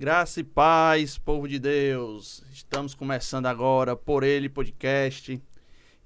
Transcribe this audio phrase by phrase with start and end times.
[0.00, 2.42] Graça e paz, povo de Deus.
[2.50, 5.38] Estamos começando agora por ele podcast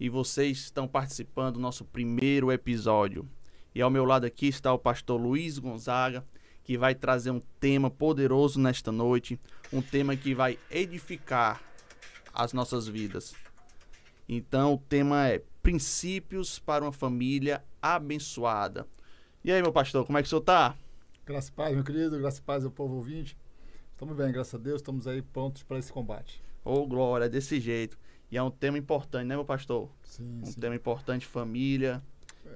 [0.01, 3.25] e vocês estão participando do nosso primeiro episódio.
[3.72, 6.27] E ao meu lado aqui está o pastor Luiz Gonzaga,
[6.64, 9.39] que vai trazer um tema poderoso nesta noite,
[9.72, 11.63] um tema que vai edificar
[12.35, 13.32] as nossas vidas.
[14.29, 18.89] Então, o tema é princípios para uma família abençoada.
[19.45, 20.75] E aí, meu pastor, como é que o senhor tá?
[21.25, 23.36] Graças a paz, meu querido, graças a paz ao povo ouvinte.
[23.94, 26.43] Estamos bem, graças a Deus, estamos aí prontos para esse combate.
[26.64, 27.96] Ô, oh, glória, desse jeito.
[28.29, 29.89] E é um tema importante, né, meu pastor?
[30.02, 30.58] Sim, um sim.
[30.58, 32.02] tema importante, família.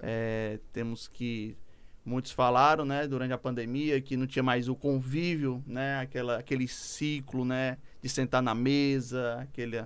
[0.03, 1.57] É, temos que
[2.05, 6.67] muitos falaram, né, durante a pandemia que não tinha mais o convívio, né, aquela, aquele
[6.67, 9.85] ciclo, né, de sentar na mesa, aquele,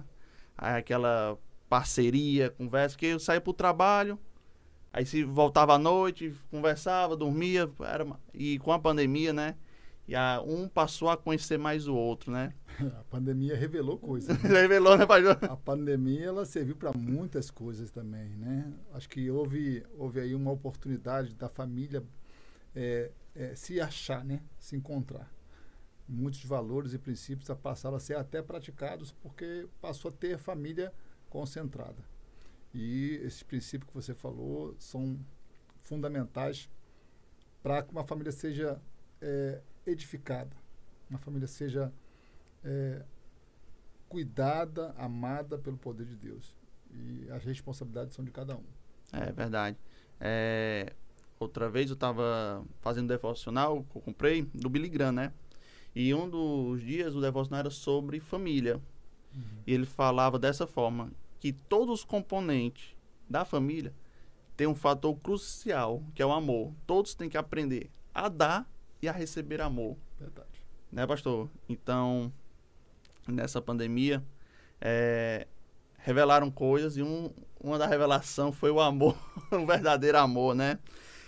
[0.56, 1.36] aquela
[1.68, 4.18] parceria, conversa, que eu saía para o trabalho,
[4.90, 9.54] aí se voltava à noite, conversava, dormia, era, e com a pandemia, né,
[10.12, 12.52] e a, um passou a conhecer mais o outro, né?
[13.00, 14.36] A pandemia revelou coisas.
[14.42, 14.48] Né?
[14.60, 15.38] revelou, né, pastor?
[15.50, 18.70] A pandemia ela serviu para muitas coisas também, né?
[18.92, 22.04] Acho que houve, houve aí uma oportunidade da família
[22.76, 24.42] é, é, se achar, né?
[24.58, 25.32] Se encontrar.
[26.06, 30.92] Muitos valores e princípios passaram a ser até praticados porque passou a ter família
[31.30, 32.04] concentrada.
[32.74, 35.18] E esses princípios que você falou são
[35.80, 36.68] fundamentais
[37.62, 38.78] para que uma família seja
[39.22, 40.56] é, edificada,
[41.08, 41.92] uma família seja
[42.64, 43.02] é,
[44.08, 46.54] cuidada, amada pelo poder de Deus.
[46.90, 48.64] E as responsabilidades são de cada um.
[49.12, 49.76] É verdade.
[50.20, 50.92] É,
[51.38, 55.32] outra vez eu estava fazendo devocional que eu comprei do Billy Graham, né?
[55.94, 58.80] E um dos dias o devocional era sobre família.
[59.34, 59.62] Uhum.
[59.66, 62.94] E ele falava dessa forma, que todos os componentes
[63.28, 63.92] da família
[64.56, 66.72] têm um fator crucial, que é o amor.
[66.86, 68.70] Todos têm que aprender a dar
[69.02, 69.96] e a receber amor.
[70.18, 70.62] Verdade.
[70.90, 71.50] Né, pastor?
[71.68, 72.32] Então,
[73.26, 74.22] nessa pandemia,
[74.80, 75.46] é,
[75.98, 77.30] revelaram coisas e um,
[77.60, 79.16] uma da revelação foi o amor,
[79.50, 80.78] o verdadeiro amor, né?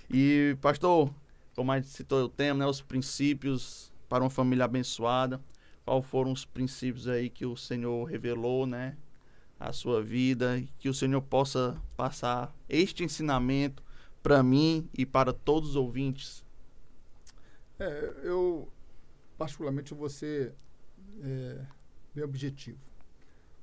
[0.08, 1.12] E, pastor,
[1.56, 5.40] como a gente citou o tema, né, os princípios para uma família abençoada,
[5.84, 8.96] quais foram os princípios aí que o Senhor revelou, né?
[9.58, 13.82] A sua vida, que o Senhor possa passar este ensinamento
[14.22, 16.43] para mim e para todos os ouvintes
[17.78, 18.70] é, eu,
[19.36, 20.54] particularmente, eu vou ser
[21.22, 21.66] é,
[22.14, 22.78] bem objetivo.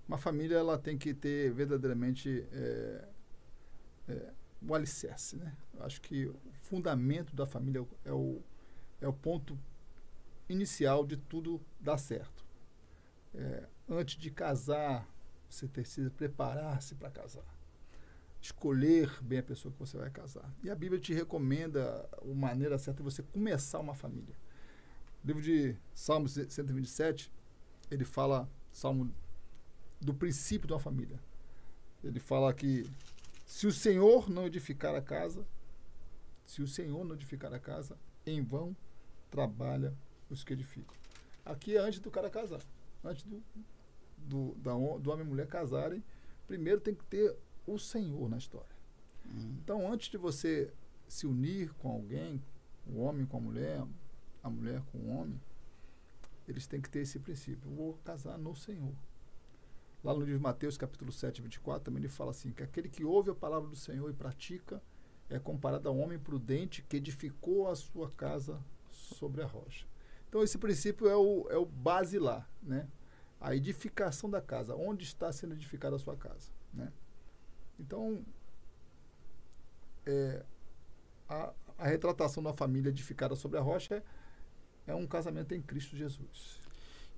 [0.08, 3.08] Uma família ela tem que ter verdadeiramente é,
[4.10, 5.38] é, o alicerce.
[5.38, 5.56] Né?
[5.74, 8.42] Eu acho que o fundamento da família é o,
[9.00, 9.58] é o ponto
[10.50, 12.46] inicial de tudo dar certo.
[13.34, 15.08] É, antes de casar,
[15.50, 17.61] você precisa preparar-se para casar
[18.42, 20.52] escolher bem a pessoa que você vai casar.
[20.64, 24.36] E a Bíblia te recomenda a maneira certa de você começar uma família.
[25.24, 27.32] O livro de Salmos 127,
[27.92, 29.14] ele fala, Salmo,
[30.00, 31.20] do princípio de uma família.
[32.04, 32.90] Ele fala que
[33.46, 35.46] se o Senhor não edificar a casa,
[36.46, 38.76] se o Senhor não edificar a casa, em vão
[39.30, 39.94] trabalha
[40.30, 40.96] os que edificam.
[41.46, 42.62] Aqui é antes do cara casar.
[43.04, 43.44] Antes do,
[44.18, 46.04] do, da, do homem e mulher casarem,
[46.48, 47.36] primeiro tem que ter
[47.74, 48.76] o Senhor na história.
[49.26, 49.58] Hum.
[49.64, 50.74] Então, antes de você
[51.08, 52.42] se unir com alguém,
[52.86, 53.86] o homem com a mulher,
[54.42, 55.40] a mulher com o homem,
[56.48, 57.70] eles têm que ter esse princípio.
[57.70, 58.94] Eu vou casar no Senhor.
[60.04, 63.04] Lá no livro de Mateus, capítulo 7, 24, também ele fala assim: que aquele que
[63.04, 64.82] ouve a palavra do Senhor e pratica
[65.30, 68.60] é comparado a um homem prudente que edificou a sua casa
[68.90, 69.86] sobre a rocha.
[70.28, 72.88] Então, esse princípio é o, é o basilar, né?
[73.40, 74.76] A edificação da casa.
[74.76, 76.92] Onde está sendo edificada a sua casa, né?
[77.82, 78.20] Então,
[80.06, 80.44] é,
[81.28, 84.04] a, a, retratação da família edificada sobre a rocha
[84.88, 86.60] é, é um casamento em Cristo Jesus.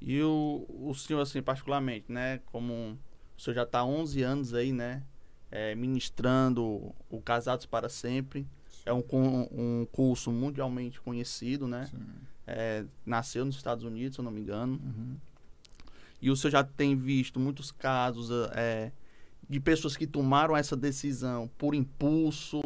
[0.02, 2.40] E o, o senhor, assim, particularmente, né?
[2.46, 2.98] Como
[3.38, 5.04] o senhor já está há 11 anos aí, né?
[5.52, 8.48] É, ministrando o Casados para Sempre.
[8.72, 8.84] Sim.
[8.86, 9.04] É um,
[9.52, 11.90] um curso mundialmente conhecido, né?
[12.48, 14.74] É, nasceu nos Estados Unidos, se eu não me engano.
[14.74, 15.18] Uhum.
[16.22, 18.92] E o senhor já tem visto muitos casos é,
[19.54, 22.60] de pessoas que tomaram essa decisão por impulso,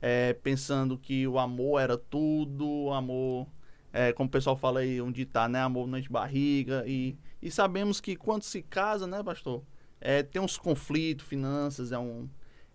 [0.00, 3.46] é, pensando que o amor era tudo, amor,
[3.92, 5.60] é, como o pessoal fala aí, onde tá, né?
[5.60, 6.82] Amor na barriga.
[6.86, 9.62] E, e sabemos que quando se casa, né, pastor?
[10.00, 12.26] É, tem uns conflitos, finanças, é, um,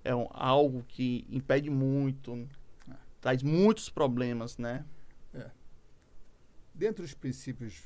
[0.03, 2.47] é um, algo que impede muito,
[3.19, 4.85] traz muitos problemas, né?
[5.33, 5.49] É.
[6.71, 7.81] Dentro dos princípios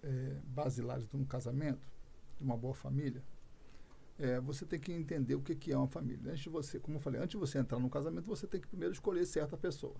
[0.00, 1.84] é, basilares de um casamento,
[2.38, 3.20] de uma boa família,
[4.18, 6.30] é, você tem que entender o que, que é uma família.
[6.30, 8.68] Antes de você, como eu falei, antes de você entrar no casamento, você tem que
[8.68, 9.96] primeiro escolher certa pessoa.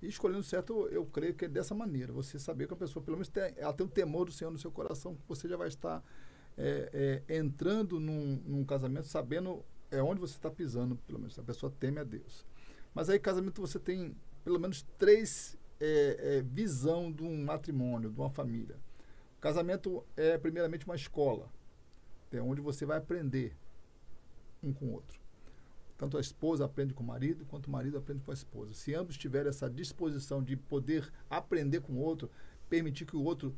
[0.00, 2.12] E escolhendo certo, eu creio que é dessa maneira.
[2.12, 4.58] Você saber que a pessoa, pelo menos, tem, ela tem o temor do Senhor no
[4.58, 6.04] seu coração, que você já vai estar
[6.56, 11.38] é, é, entrando num, num, casamento sabendo é onde você está pisando, pelo menos.
[11.38, 12.44] A pessoa teme a Deus.
[12.94, 14.14] Mas aí, casamento, você tem
[14.44, 18.76] pelo menos três é, é, visão de um matrimônio, de uma família.
[19.40, 21.50] Casamento é, primeiramente, uma escola.
[22.32, 23.56] É onde você vai aprender
[24.62, 25.18] um com o outro.
[25.96, 28.74] Tanto a esposa aprende com o marido, quanto o marido aprende com a esposa.
[28.74, 32.30] Se ambos tiverem essa disposição de poder aprender com o outro,
[32.68, 33.54] permitir que o outro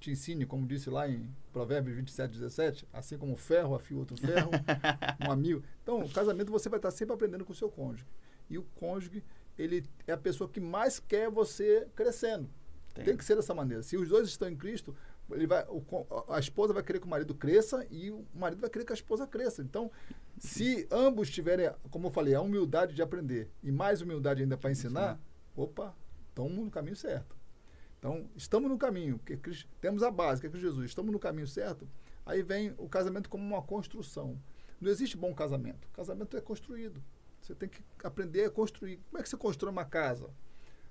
[0.00, 4.16] te ensine, como disse lá em Provérbios 27, 17, assim como o ferro afia outro
[4.16, 4.50] ferro,
[5.26, 5.62] um amigo.
[5.82, 8.06] Então, o casamento você vai estar sempre aprendendo com o seu cônjuge.
[8.48, 9.22] E o cônjuge,
[9.58, 12.48] ele é a pessoa que mais quer você crescendo.
[12.94, 13.82] Tem, Tem que ser dessa maneira.
[13.82, 14.94] Se os dois estão em Cristo,
[15.30, 15.82] ele vai, o,
[16.28, 18.94] a esposa vai querer que o marido cresça e o marido vai querer que a
[18.94, 19.62] esposa cresça.
[19.62, 19.90] Então,
[20.38, 24.70] se ambos tiverem, como eu falei, a humildade de aprender e mais humildade ainda para
[24.70, 25.20] ensinar,
[25.54, 25.94] opa,
[26.28, 27.36] estamos no caminho certo.
[27.98, 29.38] Então, estamos no caminho, porque
[29.80, 31.88] temos a base, que é Jesus, estamos no caminho certo.
[32.24, 34.40] Aí vem o casamento como uma construção.
[34.80, 35.86] Não existe bom casamento.
[35.86, 37.02] O casamento é construído.
[37.40, 38.98] Você tem que aprender a construir.
[39.08, 40.28] Como é que você constrói uma casa?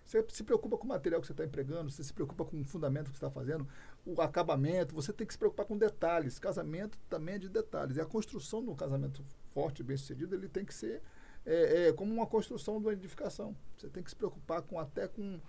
[0.06, 2.64] Você se preocupa com o material que você está empregando, você se preocupa com o
[2.64, 3.68] fundamento que você está fazendo,
[4.06, 6.38] o acabamento, você tem que se preocupar com detalhes.
[6.38, 7.98] Casamento também é de detalhes.
[7.98, 11.02] E a construção de um casamento forte bem sucedido, ele tem que ser
[11.44, 13.56] é, é, como uma construção de uma edificação.
[13.78, 15.40] Você tem que se preocupar com até com,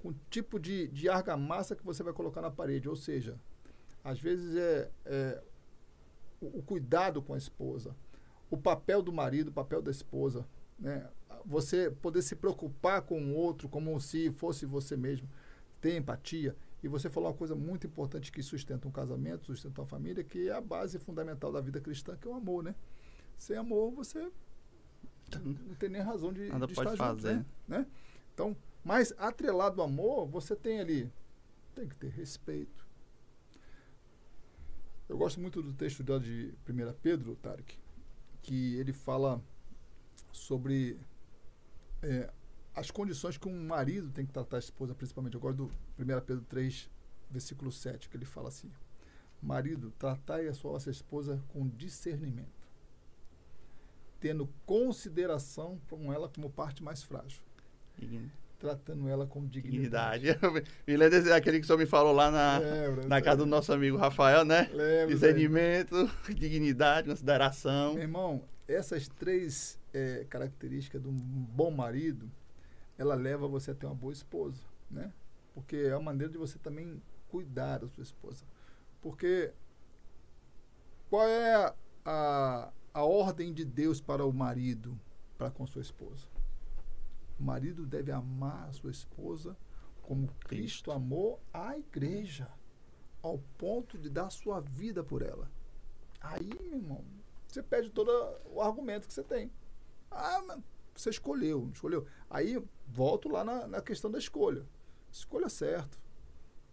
[0.00, 2.88] com o tipo de, de argamassa que você vai colocar na parede.
[2.88, 3.38] Ou seja,
[4.02, 5.42] às vezes é, é
[6.40, 7.94] o, o cuidado com a esposa,
[8.50, 10.46] o papel do marido, o papel da esposa,
[10.78, 11.06] né?
[11.46, 15.28] Você poder se preocupar com o outro como se fosse você mesmo,
[15.80, 16.56] ter empatia.
[16.82, 20.48] E você falou uma coisa muito importante que sustenta um casamento, sustenta uma família, que
[20.48, 22.74] é a base fundamental da vida cristã, que é o amor, né?
[23.38, 24.30] Sem amor, você
[25.42, 27.34] não tem nem razão de, Nada de pode estar fazer.
[27.34, 27.78] junto, né?
[27.78, 27.86] né?
[28.34, 31.10] Então, mas atrelado ao amor, você tem ali,
[31.74, 32.86] tem que ter respeito.
[35.08, 37.78] Eu gosto muito do texto de 1 Pedro, Tarek,
[38.42, 39.40] que ele fala
[40.32, 40.98] sobre
[42.06, 42.30] é,
[42.74, 45.34] as condições que um marido tem que tratar a esposa, principalmente.
[45.34, 45.64] Eu gosto do
[45.98, 46.90] 1 Pedro 3,
[47.30, 48.70] versículo 7, que ele fala assim:
[49.42, 52.46] Marido, tratai a sua vossa esposa com discernimento,
[54.20, 57.42] tendo consideração com ela como parte mais frágil.
[58.58, 60.32] Tratando ela com dignidade.
[60.32, 60.66] dignidade.
[60.86, 63.70] Me lembra aquele que o senhor me falou lá na, Lembra, na casa do nosso
[63.70, 64.70] amigo Rafael, né?
[64.72, 67.94] Lembra, Discernimento, dignidade, consideração.
[67.94, 72.30] Meu irmão, essas três é, características de um bom marido,
[72.98, 75.10] ela leva você a ter uma boa esposa, né?
[75.54, 78.44] Porque é a maneira de você também cuidar da sua esposa.
[79.00, 79.54] Porque
[81.08, 85.00] qual é a, a, a ordem de Deus para o marido,
[85.38, 86.28] para com sua esposa?
[87.40, 89.56] O marido deve amar a sua esposa
[90.02, 92.48] como Cristo amou a igreja,
[93.22, 95.50] ao ponto de dar sua vida por ela.
[96.20, 97.04] Aí, meu irmão,
[97.48, 98.10] você perde todo
[98.52, 99.50] o argumento que você tem.
[100.10, 100.60] Ah, mas
[100.94, 102.06] você escolheu, escolheu.
[102.30, 104.64] Aí volto lá na, na questão da escolha.
[105.10, 105.98] Escolha certo.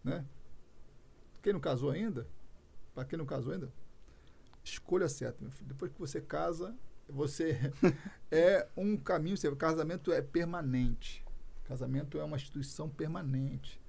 [0.02, 0.24] Né?
[1.42, 2.26] Quem não casou ainda,
[2.94, 3.72] para quem não casou ainda,
[4.62, 5.68] escolha certa, meu filho.
[5.68, 6.74] Depois que você casa,
[7.08, 7.58] você
[8.30, 11.24] é um caminho, o casamento é permanente.
[11.64, 13.80] Casamento é uma instituição permanente.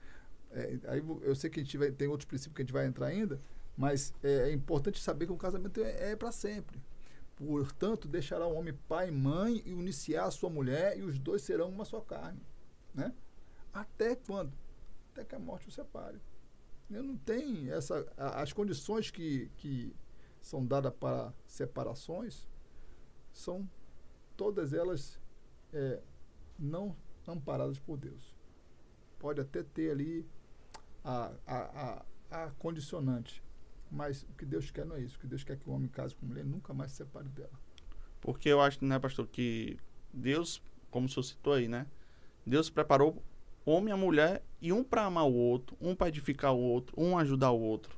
[0.52, 2.86] É, aí eu sei que a gente vai, tem outros princípios que a gente vai
[2.86, 3.42] entrar ainda,
[3.78, 6.82] mas é, é importante saber que o casamento é, é para sempre.
[7.36, 11.42] Portanto, deixará o homem pai e mãe e uniciar a sua mulher, e os dois
[11.42, 12.42] serão uma só carne.
[12.94, 13.14] Né?
[13.74, 14.54] Até quando?
[15.12, 16.22] Até que a morte os separe.
[16.90, 18.08] Não tem essa.
[18.16, 19.94] As condições que, que
[20.42, 22.48] são dadas para separações
[23.34, 23.70] são
[24.38, 25.20] todas elas
[25.74, 26.02] é,
[26.58, 26.96] não
[27.28, 28.36] amparadas por Deus.
[29.20, 30.26] Pode até ter ali
[31.04, 33.44] a, a, a, a condicionante,
[33.92, 35.18] mas o que Deus quer não é isso.
[35.18, 36.98] O que Deus quer é que o homem case com a mulher nunca mais se
[36.98, 37.52] separe dela.
[38.20, 39.78] Porque eu acho, né, pastor, que
[40.14, 41.86] Deus, como o senhor citou aí, né?
[42.46, 43.24] Deus preparou
[43.66, 47.18] homem e mulher e um para amar o outro, um para edificar o outro, um
[47.18, 47.96] ajudar o outro,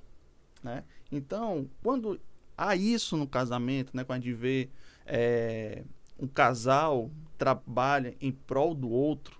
[0.62, 0.84] né?
[1.12, 2.20] Então, quando
[2.58, 4.04] há isso no casamento, né?
[4.04, 4.70] Quando a gente vê
[5.06, 5.84] é,
[6.20, 9.40] um casal trabalha em prol do outro,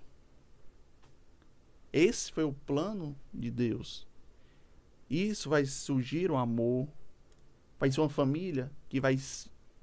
[1.92, 4.07] esse foi o plano de Deus.
[5.08, 6.88] Isso vai surgir um amor,
[7.78, 9.16] vai ser uma família que vai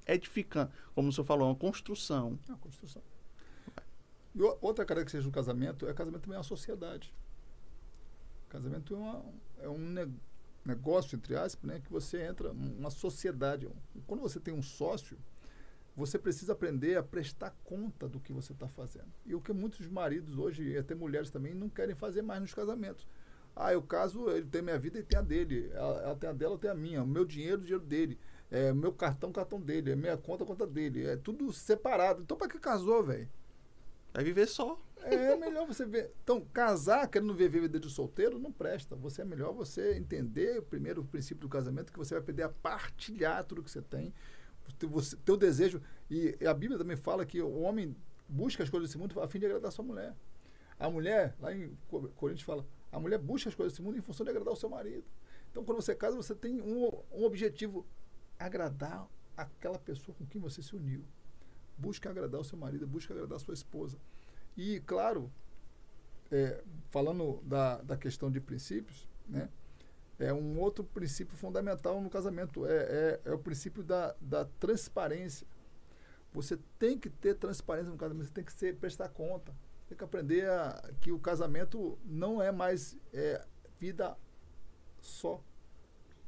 [0.05, 2.39] edificando, como o senhor falou, uma construção.
[2.48, 3.01] É uma construção.
[4.36, 7.13] E outra característica do casamento é o casamento também é uma sociedade.
[8.50, 9.25] Casamento é, uma,
[9.62, 10.12] é um
[10.65, 13.70] negócio, entre aspas, né, que você entra numa sociedade.
[14.05, 15.17] Quando você tem um sócio,
[15.96, 19.12] você precisa aprender a prestar conta do que você está fazendo.
[19.25, 22.53] E o que muitos maridos hoje, e até mulheres também, não querem fazer mais nos
[22.53, 23.08] casamentos.
[23.55, 25.71] Ah, eu caso, ele tem minha vida e tem a dele.
[25.74, 27.03] Ela, ela tem a dela, eu tenho a minha.
[27.03, 28.19] O meu dinheiro, o dinheiro dele.
[28.51, 29.91] É, meu cartão, cartão dele.
[29.91, 31.05] É minha conta, conta dele.
[31.05, 32.21] É tudo separado.
[32.21, 33.29] Então, para que casou, velho?
[34.13, 34.79] Vai viver só.
[35.01, 36.12] É melhor você ver.
[36.24, 38.95] Então, casar querendo viver vida de solteiro não presta.
[38.95, 42.50] Você é melhor você entender primeiro o princípio do casamento, que você vai aprender a
[42.50, 44.13] partilhar tudo que você tem.
[44.81, 45.81] Você, teu desejo.
[46.09, 47.95] E a Bíblia também fala que o homem
[48.27, 50.15] busca as coisas desse mundo a fim de agradar a sua mulher.
[50.79, 51.77] A mulher, lá em
[52.15, 54.69] Coríntios fala, a mulher busca as coisas desse mundo em função de agradar o seu
[54.69, 55.03] marido.
[55.51, 57.85] Então, quando você casa, você tem um, um objetivo:
[58.39, 61.03] agradar aquela pessoa com quem você se uniu.
[61.77, 63.97] Busca agradar o seu marido, busca agradar a sua esposa.
[64.55, 65.29] E, claro,
[66.31, 69.49] é, falando da, da questão de princípios, né?
[70.17, 75.45] É um outro princípio fundamental no casamento, é, é, é o princípio da, da transparência.
[76.31, 79.53] Você tem que ter transparência no casamento, você tem que ser, prestar conta.
[79.95, 83.45] Tem que aprender a, que o casamento não é mais é,
[83.79, 84.17] vida
[84.99, 85.41] só,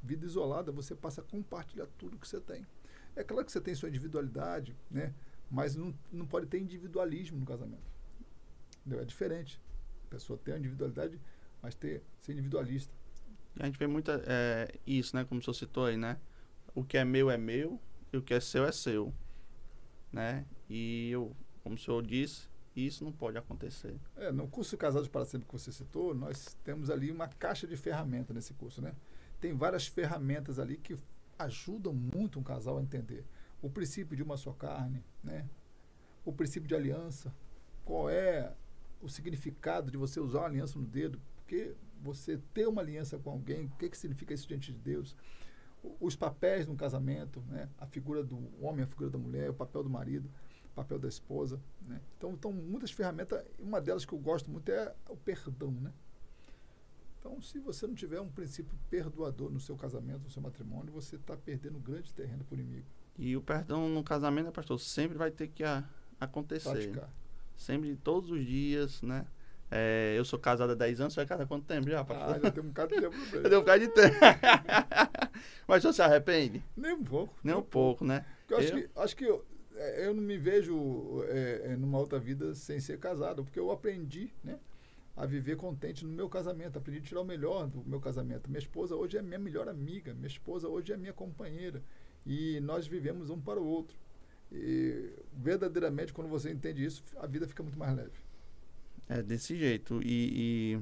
[0.01, 0.71] vida isolada.
[0.71, 2.65] Você passa a compartilhar tudo que você tem.
[3.13, 5.13] É claro que você tem sua individualidade, né?
[5.51, 7.83] mas não, não pode ter individualismo no casamento.
[8.79, 9.01] Entendeu?
[9.01, 9.61] É diferente.
[10.05, 11.19] A pessoa tem a individualidade,
[11.61, 12.93] mas ter, ser individualista.
[13.59, 15.25] A gente vê muito é, isso, né?
[15.25, 16.17] Como o senhor citou aí, né?
[16.73, 17.81] O que é meu é meu
[18.13, 19.13] e o que é seu é seu.
[20.09, 20.45] Né?
[20.69, 22.47] E eu, como o senhor disse,
[22.85, 23.95] isso não pode acontecer.
[24.15, 27.75] É, no curso Casados para Sempre que você citou, nós temos ali uma caixa de
[27.75, 28.93] ferramentas nesse curso, né?
[29.39, 30.97] Tem várias ferramentas ali que
[31.39, 33.25] ajudam muito um casal a entender
[33.61, 35.47] o princípio de uma só carne, né?
[36.23, 37.33] O princípio de aliança,
[37.83, 38.53] qual é
[39.01, 43.29] o significado de você usar uma aliança no dedo, porque você ter uma aliança com
[43.29, 45.15] alguém, o que, que significa isso diante de Deus?
[45.99, 47.69] Os papéis no casamento, né?
[47.77, 50.29] a figura do homem, a figura da mulher, o papel do marido,
[50.77, 51.59] papel da esposa.
[51.87, 51.99] Né?
[52.17, 55.71] Então, então, muitas ferramentas, uma delas que eu gosto muito é o perdão.
[55.71, 55.91] Né?
[57.19, 61.15] Então, se você não tiver um princípio perdoador no seu casamento, no seu matrimônio, você
[61.15, 62.85] está perdendo grande terreno o inimigo.
[63.17, 65.83] E o perdão no casamento, né, pastor, sempre vai ter que a,
[66.19, 66.69] acontecer.
[66.69, 67.09] Praticar.
[67.55, 69.25] Sempre, todos os dias, né?
[69.71, 72.35] É, eu sou casado há 10 anos, você vai casar há quanto tempo já, pastor?
[72.35, 73.17] Ah, já tem um bocado de tempo.
[73.33, 74.15] já tem um bocado de tempo.
[75.67, 76.63] Mas você se arrepende?
[76.77, 77.35] Nem um pouco.
[77.43, 78.23] Nem um pouco, pouco né?
[78.47, 79.56] Eu acho, que, acho que eu, é,
[80.05, 84.31] eu não me vejo é, é, numa outra vida sem ser casado, porque eu aprendi,
[84.43, 84.59] né?
[85.17, 88.47] a viver contente no meu casamento, aprendi a tirar o melhor do meu casamento.
[88.47, 91.81] Minha esposa hoje é minha melhor amiga, minha esposa hoje é minha companheira
[92.23, 93.97] e nós vivemos um para o outro.
[94.51, 98.11] E verdadeiramente, quando você entende isso, a vida fica muito mais leve.
[99.09, 99.99] É desse jeito.
[100.03, 100.79] E, e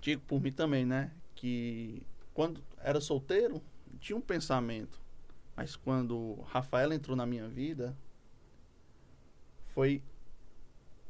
[0.00, 1.10] digo por mim também, né?
[1.34, 2.00] Que
[2.32, 3.60] quando era solteiro,
[3.98, 5.00] tinha um pensamento.
[5.58, 7.98] Mas quando Rafaela entrou na minha vida,
[9.74, 10.00] foi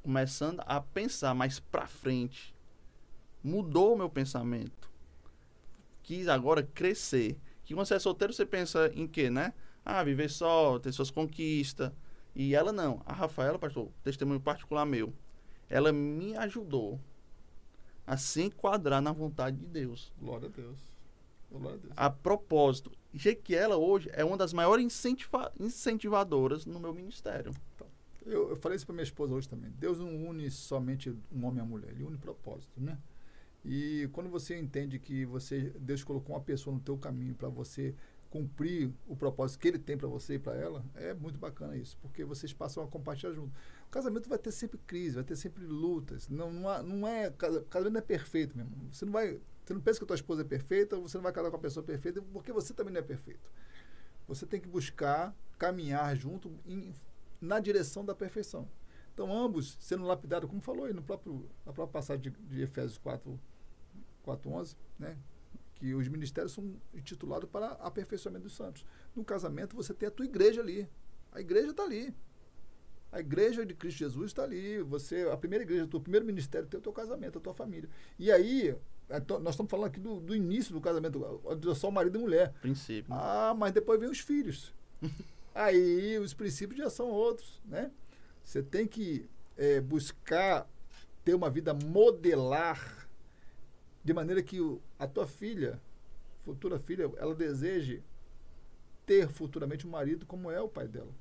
[0.03, 2.57] começando a pensar mais pra frente.
[3.45, 4.91] Mudou o meu pensamento.
[6.03, 7.39] Quis agora crescer.
[7.63, 9.53] Que quando você é solteiro, você pensa em quê, né?
[9.85, 11.93] Ah, viver só, ter suas conquistas.
[12.35, 13.03] E ela não.
[13.05, 15.13] A Rafaela, pastor, testemunho particular meu,
[15.69, 16.99] ela me ajudou
[18.07, 20.11] a se enquadrar na vontade de Deus.
[20.19, 20.79] Glória a Deus.
[21.51, 21.93] Glória a Deus.
[21.95, 27.53] A propósito, já que ela hoje é uma das maiores incentiva incentivadoras no meu ministério.
[27.75, 27.87] Então,
[28.27, 29.71] eu, eu falei isso para minha esposa hoje também.
[29.79, 32.99] Deus não une somente um homem e a mulher, ele une propósito, né?
[33.65, 37.95] E quando você entende que você Deus colocou uma pessoa no teu caminho para você
[38.31, 41.97] cumprir o propósito que ele tem para você e para ela, é muito bacana isso,
[42.03, 43.53] porque vocês passam a compartilhar junto.
[43.87, 46.29] O casamento vai ter sempre crise, vai ter sempre lutas.
[46.29, 48.71] Não, não, há, não é casamento não é perfeito mesmo.
[48.93, 51.33] Você não vai, você não pensa que a tua esposa é perfeita, você não vai
[51.33, 53.51] casar com a pessoa perfeita, porque você também não é perfeito.
[54.27, 56.95] Você tem que buscar caminhar junto em,
[57.39, 58.67] na direção da perfeição.
[59.13, 62.97] Então, ambos sendo lapidados, como falou aí no próprio, na própria passagem de, de Efésios
[62.97, 63.39] 4,
[64.25, 65.19] 4.11, né?
[65.75, 68.87] que os ministérios são intitulados para aperfeiçoamento dos santos.
[69.15, 70.89] No casamento, você tem a tua igreja ali.
[71.31, 72.15] A igreja está ali.
[73.13, 74.81] A igreja de Cristo Jesus está ali.
[74.81, 77.91] Você, a primeira igreja, o teu primeiro ministério tem o teu casamento, a tua família.
[78.19, 78.75] E aí,
[79.09, 81.41] nós estamos falando aqui do, do início do casamento,
[81.75, 82.53] só marido e mulher.
[82.61, 83.13] Princípio.
[83.13, 84.75] Ah, mas depois vem os filhos.
[85.55, 87.91] aí os princípios já são outros, né?
[88.45, 90.69] Você tem que é, buscar
[91.25, 93.09] ter uma vida modelar
[94.05, 95.81] de maneira que o, a tua filha,
[96.45, 98.03] futura filha, ela deseje
[99.05, 101.13] ter futuramente um marido como é o pai dela.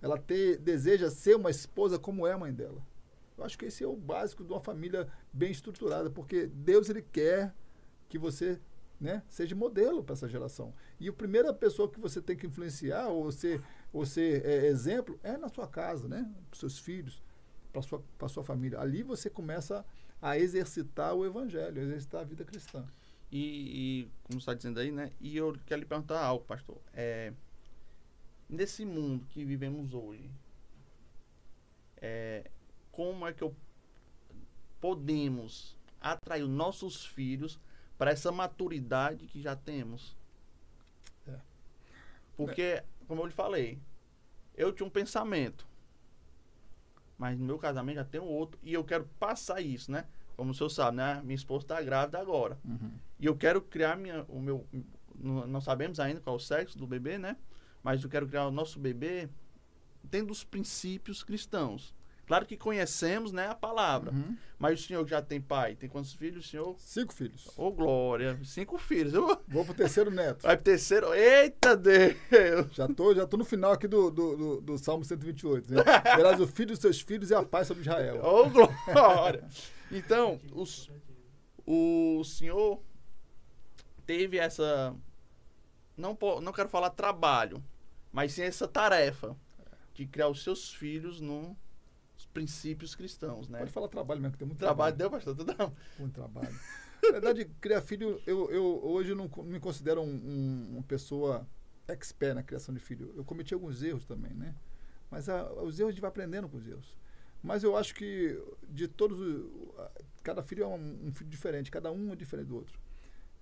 [0.00, 2.80] Ela ter, deseja ser uma esposa como é a mãe dela.
[3.36, 7.02] Eu acho que esse é o básico de uma família bem estruturada, porque Deus ele
[7.02, 7.54] quer
[8.08, 8.60] que você
[9.00, 10.72] né, seja modelo para essa geração.
[11.00, 13.60] E a primeira pessoa que você tem que influenciar ou você
[13.92, 16.30] ou ser é, exemplo, é na sua casa, né?
[16.50, 17.22] Para seus filhos,
[17.72, 18.80] para sua para sua família.
[18.80, 19.84] Ali você começa
[20.22, 22.86] a exercitar o evangelho, exercitar a vida cristã.
[23.30, 25.10] E, e como está dizendo aí, né?
[25.20, 26.78] E eu quero lhe perguntar algo, pastor.
[26.92, 27.32] É,
[28.48, 30.30] nesse mundo que vivemos hoje,
[31.96, 32.50] é,
[32.94, 33.54] como é que eu
[34.80, 37.58] podemos atrair os nossos filhos
[37.98, 40.16] para essa maturidade que já temos?
[41.26, 41.36] É.
[42.36, 43.80] Porque, como eu lhe falei,
[44.56, 45.66] eu tinha um pensamento,
[47.18, 50.06] mas no meu casamento já tem um outro e eu quero passar isso, né?
[50.36, 51.20] Como o senhor sabe, né?
[51.24, 52.58] Minha esposa está grávida agora.
[53.18, 54.66] E eu quero criar minha, o meu.
[55.16, 57.36] Não, não sabemos ainda qual é o sexo do bebê, né?
[57.82, 59.28] Mas eu quero criar o nosso bebê
[60.10, 61.94] tendo os princípios cristãos.
[62.26, 64.10] Claro que conhecemos, né, a palavra.
[64.12, 64.36] Uhum.
[64.58, 65.74] Mas o senhor já tem pai?
[65.76, 66.74] Tem quantos filhos, senhor?
[66.78, 67.50] Cinco filhos.
[67.56, 68.38] Ô, glória.
[68.44, 69.12] Cinco filhos.
[69.12, 70.42] Eu- Vou pro terceiro neto.
[70.42, 71.12] Vai pro terceiro.
[71.12, 72.16] Eita Deus!
[72.72, 75.70] Já tô, já tô no final aqui do, do, do, do Salmo 128.
[75.74, 75.82] Né?
[76.16, 78.20] Verás o filho dos seus filhos e a paz sobre Israel.
[78.24, 79.46] Ô, glória!
[79.92, 80.90] Então, os,
[81.66, 82.80] o senhor
[84.06, 84.94] teve essa.
[85.96, 87.62] Não, não quero falar trabalho,
[88.10, 89.36] mas sim essa tarefa
[89.92, 91.20] de criar os seus filhos
[92.24, 93.58] princípios cristãos, né?
[93.58, 95.10] Pode falar trabalho mesmo, que tem muito Trabalho trabalho.
[95.24, 95.36] deu, pastor?
[95.56, 96.54] Tudo Muito trabalho.
[97.02, 101.46] Na verdade, criar filho, eu, eu hoje não me considero um- um- uma pessoa
[101.86, 103.12] expert na criação de filho.
[103.14, 104.54] Eu cometi alguns erros também, né?
[105.10, 106.96] Mas a- os erros a gente vai aprendendo com os erros.
[107.42, 108.40] Mas eu acho que
[108.70, 109.18] de todos,
[110.22, 112.78] cada filho é um, um filho diferente, cada um é diferente do outro.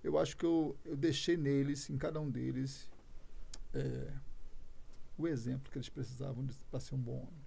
[0.02, 2.90] Eu acho que eu, eu deixei neles, em cada um deles,
[3.72, 4.12] é,
[5.16, 7.41] o exemplo que eles precisavam para ser um bom homem.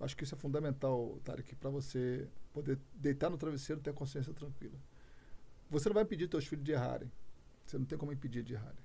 [0.00, 3.94] Acho que isso é fundamental, Tarek, para você poder deitar no travesseiro e ter a
[3.94, 4.78] consciência tranquila.
[5.70, 7.10] Você não vai impedir seus filhos de errarem.
[7.66, 8.84] Você não tem como impedir de errarem.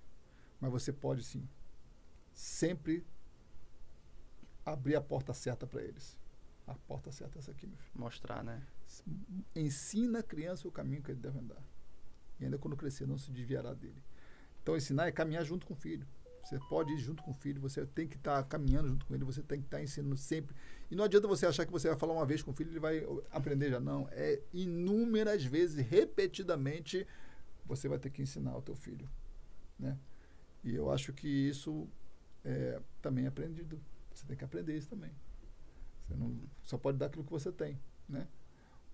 [0.59, 1.47] Mas você pode sim
[2.33, 3.05] sempre
[4.65, 6.17] abrir a porta certa para eles.
[6.65, 7.99] A porta certa é essa aqui, meu filho.
[7.99, 8.65] mostrar, né?
[9.55, 11.61] Ensina a criança o caminho que ele deve andar.
[12.39, 14.01] E ainda quando crescer, não se desviará dele.
[14.61, 16.07] Então, ensinar é caminhar junto com o filho.
[16.43, 19.23] Você pode ir junto com o filho, você tem que estar caminhando junto com ele,
[19.23, 20.53] você tem que estar ensinando sempre.
[20.91, 22.79] E não adianta você achar que você vai falar uma vez com o filho ele
[22.79, 23.79] vai aprender já.
[23.79, 24.07] Não.
[24.11, 27.07] É inúmeras vezes, repetidamente,
[27.65, 29.09] você vai ter que ensinar o teu filho.
[29.79, 29.97] Né?
[30.65, 31.87] E eu acho que isso
[32.43, 33.81] é também é aprendido.
[34.13, 35.11] Você tem que aprender isso também.
[36.01, 37.79] Você não só pode dar aquilo que você tem.
[38.07, 38.27] Né?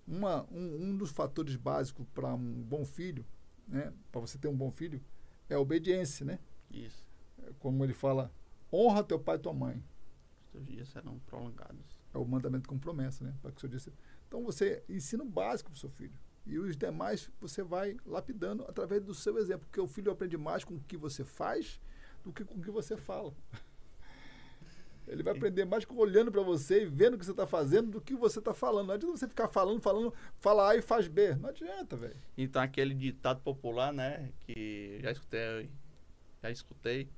[0.08, 3.26] Uma, um, um dos fatores básicos para um bom filho,
[3.68, 3.92] né?
[4.12, 5.02] para você ter um bom filho,
[5.50, 6.24] é a obediência.
[6.24, 6.40] Né?
[6.70, 7.09] Isso.
[7.60, 8.32] Como ele fala,
[8.72, 9.84] honra teu pai e tua mãe.
[10.46, 12.00] Os teus dias serão prolongados.
[12.14, 13.34] É o mandamento com promessa, né?
[13.42, 13.94] Para que o seu dia se-
[14.28, 16.18] Então você ensina o básico para o seu filho.
[16.46, 19.68] E os demais você vai lapidando através do seu exemplo.
[19.68, 21.80] Porque o filho aprende mais com o que você faz
[22.24, 23.34] do que com o que você fala.
[25.08, 27.90] Ele vai aprender mais com olhando para você e vendo o que você está fazendo
[27.90, 28.88] do que você está falando.
[28.88, 31.34] Não adianta você ficar falando, falando, fala A e faz B.
[31.36, 32.16] Não adianta, velho.
[32.38, 34.32] Então aquele ditado popular, né?
[34.42, 35.70] Que já escutei,
[36.44, 37.10] já escutei.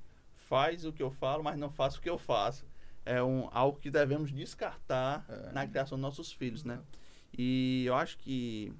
[0.51, 2.65] Faz o que eu falo, mas não faça o que eu faço.
[3.05, 5.53] É um, algo que devemos descartar É.
[5.53, 6.81] na criação dos nossos filhos, né?
[7.31, 8.73] E eu acho que,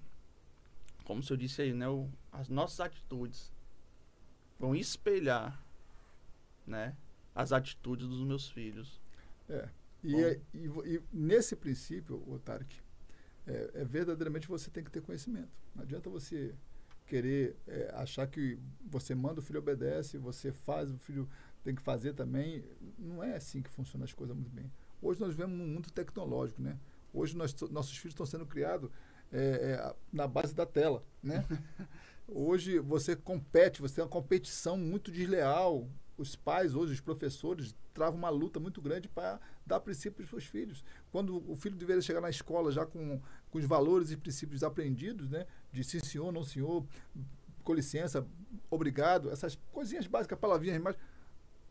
[1.05, 1.87] como o senhor disse aí, né?
[1.87, 3.53] o- as nossas atitudes
[4.59, 5.63] vão espelhar,
[6.67, 6.93] né?
[7.33, 8.99] As atitudes dos meus filhos.
[9.47, 9.69] É.
[10.03, 12.75] E, é- e e nesse princípio, o Tarek,
[13.47, 15.47] é, é verdadeiramente você tem que ter conhecimento.
[15.73, 16.53] Não adianta você
[17.07, 21.29] querer é, achar que você manda o filho obedece, você faz, o filho
[21.63, 22.63] tem que fazer também.
[22.97, 24.71] Não é assim que funcionam as coisas muito bem.
[25.01, 26.77] Hoje nós vivemos num mundo tecnológico, né?
[27.13, 28.89] Hoje nós, nossos filhos estão sendo criados
[29.31, 31.45] é, é, na base da tela, né?
[32.27, 35.89] Hoje você compete, você tem uma competição muito desleal.
[36.17, 40.45] Os pais hoje, os professores, travam uma luta muito grande para dar princípios para os
[40.45, 40.83] filhos.
[41.11, 43.19] Quando o filho deveria chegar na escola já com,
[43.49, 45.45] com os valores e princípios aprendidos, né?
[45.73, 46.85] De sim senhor, não senhor,
[47.63, 48.25] com licença,
[48.69, 50.95] obrigado, essas coisinhas básicas, palavrinhas mais.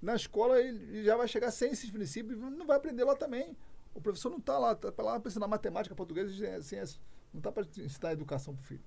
[0.01, 3.57] Na escola ele já vai chegar sem esses princípios e não vai aprender lá também.
[3.95, 7.01] O professor não está lá, está lá para ensinar matemática, português e ciência.
[7.33, 8.85] Não está para ensinar educação para o filho.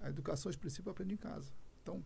[0.00, 1.52] A educação, os princípios, aprende em casa.
[1.82, 2.02] Então,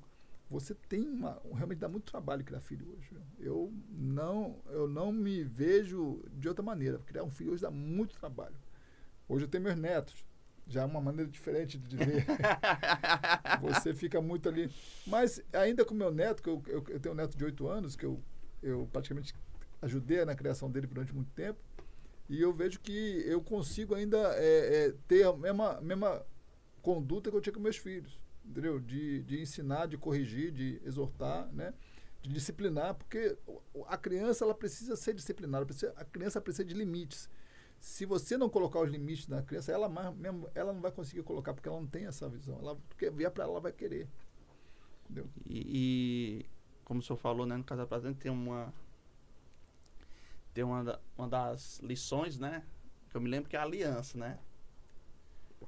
[0.51, 3.11] você tem uma, realmente dá muito trabalho criar filho hoje.
[3.39, 6.99] Eu não, eu não me vejo de outra maneira.
[6.99, 8.57] Criar um filho hoje dá muito trabalho.
[9.29, 10.25] Hoje eu tenho meus netos.
[10.67, 12.25] Já é uma maneira diferente de ver.
[13.61, 14.71] você fica muito ali.
[15.07, 17.97] Mas ainda com meu neto, que eu, eu, eu tenho um neto de 8 anos,
[17.97, 18.23] que eu,
[18.63, 19.35] eu praticamente
[19.83, 21.59] ajudei na criação dele durante muito tempo,
[22.29, 26.25] e eu vejo que eu consigo ainda é, é, ter a mesma, mesma
[26.81, 28.81] conduta que eu tinha com meus filhos, entendeu?
[28.81, 31.75] De, de ensinar, de corrigir, de exortar, né?
[32.25, 33.37] de disciplinar, porque
[33.87, 37.29] a criança ela precisa ser disciplinada, a criança precisa de limites.
[37.85, 41.53] Se você não colocar os limites na criança, ela mesmo, ela não vai conseguir colocar,
[41.53, 42.59] porque ela não tem essa visão.
[42.59, 44.09] Ela quer vier para ela, ela vai querer.
[45.05, 45.29] Entendeu?
[45.45, 46.47] E, e,
[46.83, 48.73] como o senhor falou, né, no Casa Presente tem uma
[50.55, 52.65] tem uma, uma das lições, né,
[53.11, 54.39] que eu me lembro que é a aliança, né?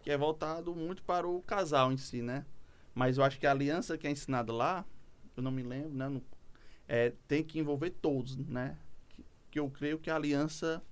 [0.03, 2.47] Que é voltado muito para o casal em si, né?
[2.95, 4.87] Mas eu acho que a aliança que é ensinada lá,
[5.37, 6.25] eu não me lembro, né, no,
[6.89, 8.79] é, tem que envolver todos, né?
[9.11, 10.83] Que, que eu creio que a aliança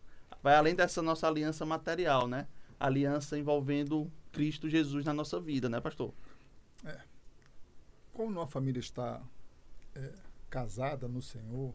[0.45, 2.47] vai além dessa nossa aliança material, né?
[2.79, 6.13] aliança envolvendo Cristo Jesus na nossa vida, né, pastor?
[6.85, 7.01] É.
[8.13, 9.23] Quando uma família está
[9.95, 10.13] é,
[10.51, 11.75] casada no Senhor,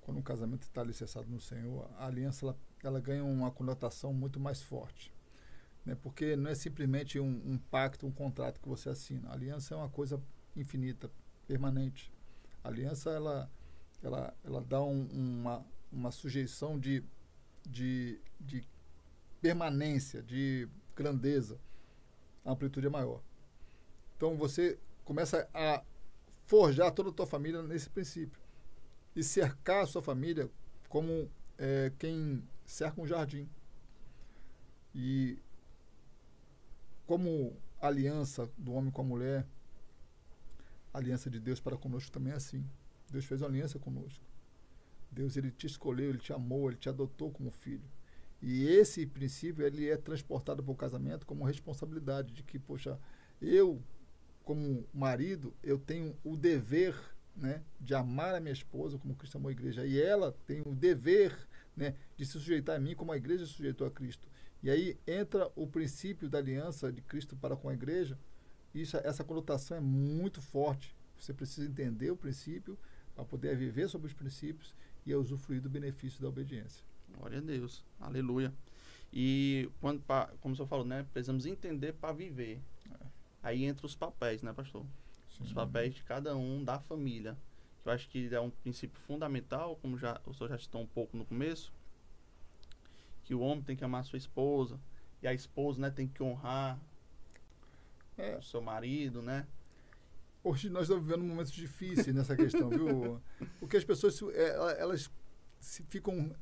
[0.00, 4.38] quando um casamento está alicerçado no Senhor, a aliança ela, ela ganha uma conotação muito
[4.38, 5.12] mais forte.
[5.84, 5.96] Né?
[6.00, 9.28] Porque não é simplesmente um, um pacto, um contrato que você assina.
[9.28, 10.22] A aliança é uma coisa
[10.54, 11.10] infinita,
[11.48, 12.12] permanente.
[12.62, 13.50] A aliança ela,
[14.00, 17.02] ela, ela dá um, uma, uma sujeição de,
[17.68, 18.66] de, de
[19.40, 21.60] permanência, de grandeza.
[22.44, 23.22] A amplitude é maior.
[24.16, 25.82] Então você começa a
[26.46, 28.40] forjar toda a tua família nesse princípio.
[29.14, 30.50] E cercar a sua família
[30.88, 33.48] como é, quem cerca um jardim.
[34.94, 35.38] E
[37.06, 39.46] como aliança do homem com a mulher,
[40.92, 42.64] aliança de Deus para conosco também é assim.
[43.10, 44.27] Deus fez uma aliança conosco.
[45.10, 47.84] Deus ele te escolheu, ele te amou, ele te adotou como filho.
[48.40, 52.98] E esse princípio ele é transportado para o casamento como responsabilidade de que, poxa,
[53.40, 53.82] eu
[54.48, 56.94] como marido, eu tenho o dever,
[57.36, 60.74] né, de amar a minha esposa como Cristo amou a igreja, e ela tem o
[60.74, 61.36] dever,
[61.76, 64.26] né, de se sujeitar a mim como a igreja se sujeitou a Cristo.
[64.62, 68.18] E aí entra o princípio da aliança de Cristo para com a igreja,
[68.74, 70.96] isso, essa conotação é muito forte.
[71.18, 72.78] Você precisa entender o princípio
[73.14, 74.74] para poder viver sobre os princípios
[75.12, 76.84] e usufruir do benefício da obediência.
[77.16, 77.84] Glória a Deus.
[77.98, 78.52] Aleluia.
[79.12, 80.02] E quando,
[80.40, 81.06] como o senhor falou, né?
[81.12, 82.60] Precisamos entender para viver.
[82.90, 83.06] É.
[83.42, 84.84] Aí entra os papéis, né, pastor?
[85.30, 85.44] Sim.
[85.44, 87.36] Os papéis de cada um da família.
[87.84, 91.16] Eu acho que é um princípio fundamental, como já o senhor já citou um pouco
[91.16, 91.72] no começo,
[93.24, 94.78] que o homem tem que amar a sua esposa
[95.22, 96.78] e a esposa, né, tem que honrar
[98.18, 98.36] é.
[98.36, 99.46] o seu marido, né?
[100.48, 103.20] Hoje nós estamos vivendo momentos difíceis nessa questão, viu?
[103.60, 105.10] Porque as pessoas é, elas
[105.60, 106.34] se ficam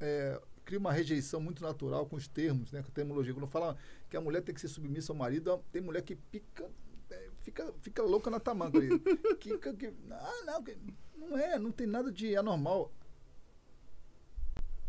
[0.00, 3.34] é, cria uma rejeição muito natural com os termos, né, com a termologia.
[3.34, 3.76] Quando fala
[4.08, 6.70] que a mulher tem que ser submissa ao marido, tem mulher que pica,
[7.10, 8.98] é, fica, fica louca na tamanca ali.
[9.38, 10.74] que, que, ah, não, que,
[11.14, 12.90] não é, não tem nada de anormal.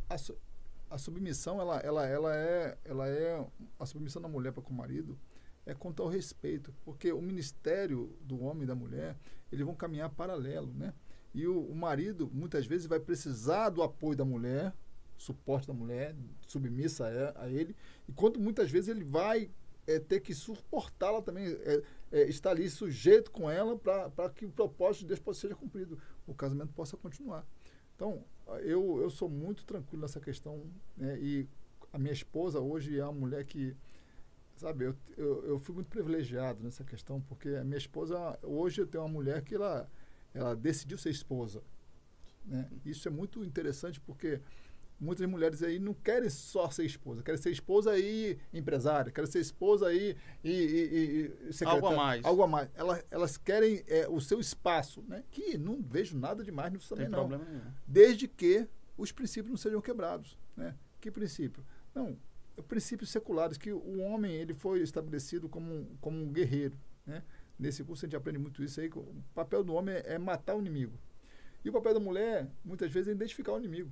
[0.10, 0.16] A,
[0.90, 3.46] a submissão, ela, ela, ela, é, ela é.
[3.78, 5.20] A submissão da mulher para com o marido
[5.66, 9.18] é quanto ao respeito, porque o ministério do homem e da mulher,
[9.52, 10.94] eles vão caminhar paralelo, né?
[11.34, 14.74] E o, o marido, muitas vezes, vai precisar do apoio da mulher,
[15.18, 16.16] suporte da mulher,
[16.48, 17.76] submissa a, a ele,
[18.08, 19.50] enquanto muitas vezes ele vai
[19.88, 24.52] é, ter que suportá-la também, é, é, estar ali sujeito com ela para que o
[24.52, 27.46] propósito de Deus possa seja cumprido, o casamento possa continuar.
[27.96, 28.24] Então,
[28.62, 30.64] eu, eu sou muito tranquilo nessa questão,
[30.98, 31.48] né, e
[31.92, 33.76] a minha esposa hoje é uma mulher que,
[34.56, 38.88] sabe, eu, eu, eu fui muito privilegiado nessa questão, porque a minha esposa, hoje eu
[38.88, 39.90] tenho uma mulher que ela,
[40.34, 41.62] ela decidiu ser esposa.
[42.46, 42.70] Né?
[42.86, 44.40] Isso é muito interessante porque
[45.00, 49.40] muitas mulheres aí não querem só ser esposa, querem ser esposa e empresária, querem ser
[49.40, 52.26] esposa e, e, e, e algo a mais.
[52.26, 52.70] Algo a mais.
[52.76, 55.24] Elas, elas querem é, o seu espaço, né?
[55.32, 57.28] Que não vejo nada demais nisso também, Tem não.
[57.28, 57.72] Problema nenhum.
[57.86, 60.76] Desde que os princípios não sejam quebrados, né?
[61.02, 61.66] Que princípio?
[61.94, 62.18] Não,
[62.64, 67.24] princípios seculares, que o homem ele foi estabelecido como, como um guerreiro, né?
[67.58, 70.60] Nesse curso a gente aprende muito isso aí, o papel do homem é matar o
[70.60, 70.98] inimigo.
[71.64, 73.92] E o papel da mulher, muitas vezes, é identificar o inimigo.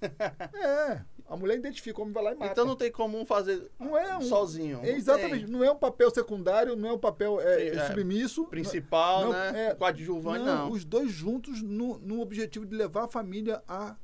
[0.54, 2.52] É, a mulher identifica, o homem vai lá e mata.
[2.52, 4.80] Então não tem como um fazer não é um, sozinho.
[4.82, 8.44] É, exatamente, não é um papel secundário, não é um papel é, é, submisso.
[8.46, 9.68] Principal, não, né?
[9.68, 10.70] É, Coadjuvante, não, não.
[10.70, 13.96] Os dois juntos no, no objetivo de levar a família a,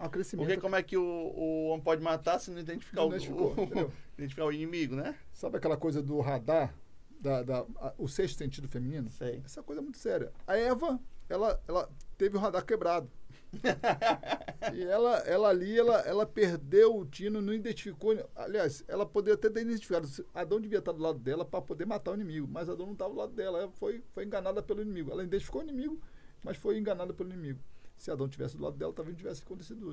[0.00, 0.46] a crescimento.
[0.46, 3.92] Porque como é que o, o homem pode matar se não identificar, não o, o,
[4.16, 5.14] identificar o inimigo, né?
[5.32, 6.74] Sabe aquela coisa do radar,
[7.20, 9.10] da, da a, o sexto sentido feminino?
[9.10, 9.42] Sei.
[9.44, 10.32] Essa coisa é muito séria.
[10.46, 13.10] A Eva, ela, ela teve o radar quebrado.
[14.72, 18.16] e ela, ela ali, ela, ela perdeu o tino, não identificou.
[18.34, 20.08] Aliás, ela poderia até ter identificado.
[20.34, 23.12] Adão devia estar do lado dela para poder matar o inimigo, mas Adão não estava
[23.12, 23.58] do lado dela.
[23.58, 25.10] Ela foi, foi enganada pelo inimigo.
[25.10, 26.00] Ela identificou o inimigo,
[26.42, 27.60] mas foi enganada pelo inimigo.
[28.00, 29.92] Se Adão tivesse do lado dela, talvez não tivesse acontecido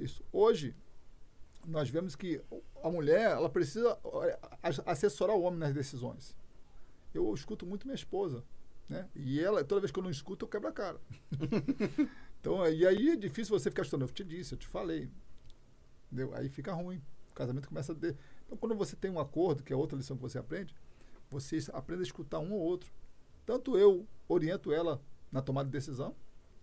[0.00, 0.22] isso.
[0.32, 0.72] Hoje,
[1.66, 2.40] nós vemos que
[2.80, 3.98] a mulher ela precisa
[4.86, 6.36] assessorar o homem nas decisões.
[7.12, 8.44] Eu escuto muito minha esposa.
[8.88, 9.08] Né?
[9.16, 11.00] E ela, toda vez que eu não escuto, eu quebro a cara.
[12.38, 14.08] então, e aí é difícil você ficar estudando.
[14.08, 15.10] Eu te disse, eu te falei.
[16.06, 16.32] Entendeu?
[16.36, 17.02] Aí fica ruim.
[17.32, 18.16] O casamento começa a ter.
[18.46, 20.72] Então, quando você tem um acordo, que é outra lição que você aprende,
[21.28, 22.92] você aprende a escutar um ou outro.
[23.44, 26.14] Tanto eu oriento ela na tomada de decisão,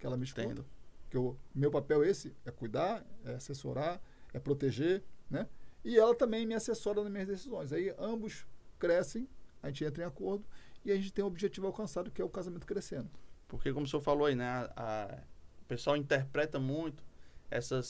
[0.02, 0.44] que ela me escuta.
[0.44, 0.66] Entendo.
[1.10, 4.02] Que o meu papel é esse, é cuidar, é assessorar,
[4.34, 5.48] é proteger, né?
[5.84, 7.72] E ela também me assessora nas minhas decisões.
[7.72, 8.46] Aí ambos
[8.80, 9.28] crescem,
[9.62, 10.44] a gente entra em acordo
[10.84, 13.10] e a gente tem um objetivo alcançado, que é o casamento crescendo.
[13.48, 14.46] Porque, como o senhor falou aí, né?
[14.48, 15.18] A, a,
[15.62, 17.04] o pessoal interpreta muito
[17.50, 17.82] essa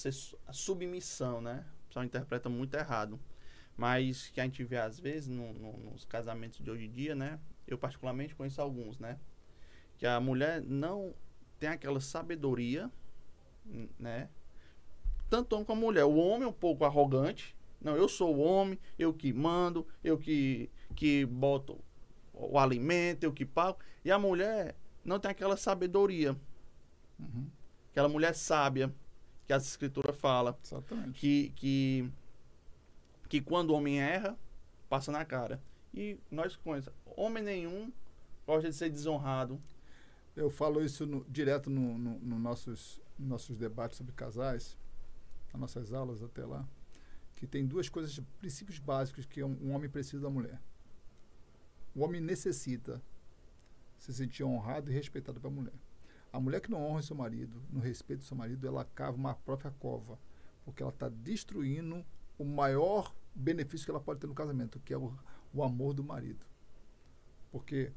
[0.51, 1.65] submissão, né?
[1.85, 3.19] O pessoal interpreta muito errado.
[3.77, 7.15] Mas que a gente vê, às vezes, no, no, nos casamentos de hoje em dia,
[7.15, 7.39] né?
[7.67, 9.19] Eu, particularmente, conheço alguns, né?
[9.97, 11.13] Que a mulher não
[11.61, 12.89] tem aquela sabedoria,
[13.99, 14.27] né?
[15.29, 16.03] Tanto homem como mulher.
[16.05, 17.55] O homem é um pouco arrogante.
[17.79, 21.79] Não, eu sou o homem, eu que mando, eu que, que boto
[22.33, 23.77] o alimento, eu que pago.
[24.03, 26.35] E a mulher não tem aquela sabedoria.
[27.19, 27.47] Uhum.
[27.91, 28.91] Aquela mulher sábia
[29.45, 30.57] que a escritura fala.
[30.63, 31.19] Exatamente.
[31.19, 32.11] Que, que,
[33.29, 34.35] que quando o homem erra,
[34.89, 35.61] passa na cara.
[35.93, 36.97] E nós conhecemos.
[37.05, 37.93] Homem nenhum
[38.47, 39.61] gosta de ser desonrado.
[40.35, 44.77] Eu falo isso no, direto nos no, no nossos, nossos debates sobre casais,
[45.51, 46.67] nas nossas aulas até lá,
[47.35, 50.61] que tem duas coisas, princípios básicos que um, um homem precisa da mulher.
[51.93, 53.01] O homem necessita
[53.97, 55.73] se sentir honrado e respeitado pela mulher.
[56.31, 59.71] A mulher que não honra seu marido, não respeita seu marido, ela cava uma própria
[59.71, 60.17] cova,
[60.63, 62.05] porque ela está destruindo
[62.37, 65.13] o maior benefício que ela pode ter no casamento, que é o,
[65.53, 66.45] o amor do marido.
[67.51, 67.91] Porque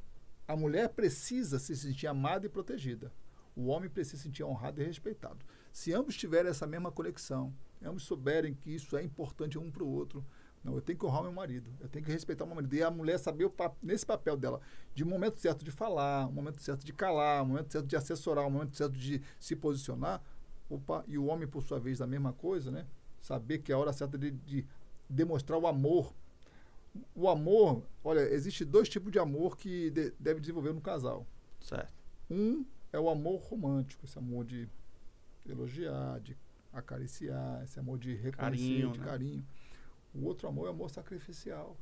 [0.46, 3.12] a mulher precisa se sentir amada e protegida.
[3.56, 5.44] O homem precisa se sentir honrado e respeitado.
[5.72, 9.88] Se ambos tiverem essa mesma conexão, ambos souberem que isso é importante um para o
[9.88, 10.24] outro,
[10.64, 12.74] não, eu tenho que honrar meu marido, eu tenho que respeitar o meu marido.
[12.74, 13.52] E a mulher saber,
[13.82, 14.62] nesse papel dela,
[14.94, 18.96] de momento certo de falar, momento certo de calar, momento certo de assessorar, momento certo
[18.96, 20.22] de se posicionar.
[20.70, 22.86] Opa, e o homem, por sua vez, a mesma coisa, né?
[23.20, 24.66] Saber que é a hora certa de, de
[25.08, 26.14] demonstrar o amor.
[27.14, 31.26] O amor, olha, existe dois tipos de amor que de, deve desenvolver no casal.
[31.60, 31.92] Certo.
[32.30, 34.68] Um é o amor romântico, esse amor de
[35.48, 36.36] elogiar, de
[36.72, 39.04] acariciar, esse amor de reconhecer, carinho, de né?
[39.04, 39.46] carinho.
[40.14, 41.76] O outro amor é amor sacrificial.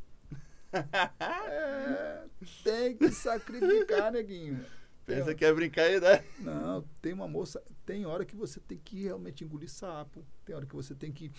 [1.20, 2.24] é,
[2.64, 4.64] tem que sacrificar, neguinho.
[5.04, 6.24] Pensa que é brincar aí, né?
[6.38, 7.62] Não, tem uma moça.
[7.84, 10.24] Tem hora que você tem que realmente engolir sapo.
[10.44, 11.30] Tem hora que você tem que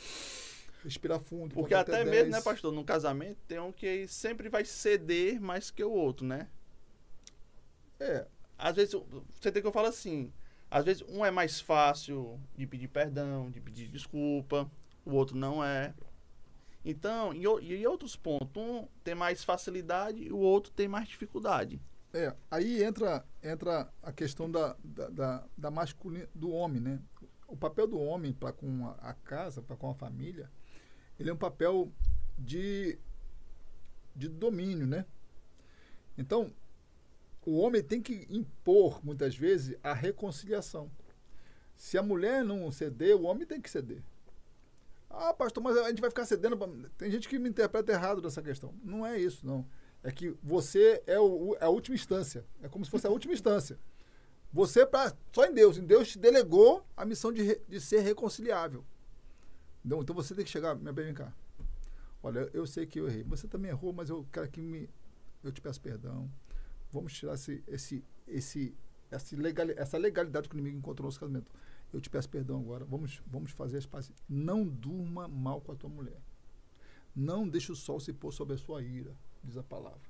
[0.83, 1.55] respirar fundo.
[1.55, 2.71] Porque até, até mesmo, né, pastor?
[2.71, 6.47] No casamento tem um que sempre vai ceder mais que o outro, né?
[7.99, 8.27] É.
[8.57, 8.93] Às vezes,
[9.29, 10.31] você tem que eu falo assim.
[10.69, 14.69] Às vezes um é mais fácil de pedir perdão, de pedir desculpa.
[15.05, 15.93] O outro não é.
[16.85, 21.81] Então, e, e outros pontos, um tem mais facilidade e o outro tem mais dificuldade.
[22.13, 26.99] É, aí entra, entra a questão da, da, da, da masculina, do homem, né?
[27.47, 30.51] O papel do homem para com a, a casa, para com a família,
[31.19, 31.91] ele é um papel
[32.37, 32.97] de,
[34.15, 35.05] de domínio, né?
[36.17, 36.51] Então,
[37.45, 40.89] o homem tem que impor, muitas vezes, a reconciliação.
[41.75, 44.01] Se a mulher não ceder, o homem tem que ceder.
[45.09, 46.57] Ah, pastor, mas a gente vai ficar cedendo.
[46.57, 46.67] Pra...
[46.97, 48.73] Tem gente que me interpreta errado dessa questão.
[48.83, 49.65] Não é isso, não.
[50.03, 52.45] É que você é, o, a última instância.
[52.61, 53.79] É como se fosse a última instância.
[54.51, 58.85] Você, pra, só em Deus, em Deus te delegou a missão de, de ser reconciliável.
[59.85, 61.33] Então, então você tem que chegar, me bem, vem cá.
[62.21, 63.23] Olha, eu sei que eu errei.
[63.23, 64.89] Você também errou, mas eu quero que me,
[65.43, 66.29] eu te peço perdão.
[66.91, 68.75] Vamos tirar esse, esse, esse,
[69.11, 71.51] essa, legal, essa legalidade que o inimigo encontrou no nosso casamento.
[71.91, 72.85] Eu te peço perdão agora.
[72.85, 74.13] Vamos, vamos fazer as pazes.
[74.27, 76.21] Não durma mal com a tua mulher.
[77.15, 80.01] Não deixe o sol se pôr sobre a sua ira, diz a palavra.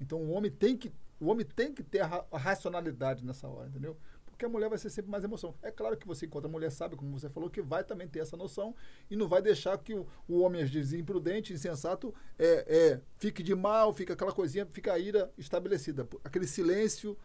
[0.00, 3.68] Então o homem tem que, o homem tem que ter a, a racionalidade nessa hora,
[3.68, 3.96] entendeu?
[4.38, 5.52] Porque a mulher vai ser sempre mais emoção.
[5.60, 8.20] É claro que você encontra a mulher sabe, como você falou, que vai também ter
[8.20, 8.72] essa noção
[9.10, 13.42] e não vai deixar que o, o homem, às vezes, imprudente, insensato, é, é, fique
[13.42, 16.08] de mal, fica aquela coisinha, fica a ira estabelecida.
[16.22, 17.18] Aquele silêncio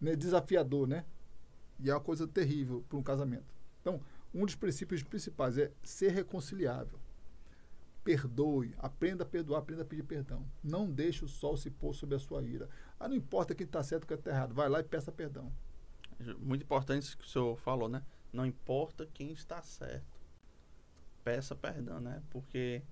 [0.00, 1.04] né, desafiador, né?
[1.78, 3.54] E é uma coisa terrível para um casamento.
[3.82, 4.00] Então,
[4.32, 6.98] um dos princípios principais é ser reconciliável.
[8.02, 10.46] Perdoe, aprenda a perdoar, aprenda a pedir perdão.
[10.62, 12.70] Não deixe o sol se pôr sobre a sua ira.
[12.98, 14.54] Ah, não importa quem está certo ou quem está errado.
[14.54, 15.52] Vai lá e peça perdão.
[16.38, 18.02] Muito importante isso que o senhor falou, né?
[18.32, 20.20] Não importa quem está certo.
[21.22, 22.22] Peça perdão, né?
[22.30, 22.82] Porque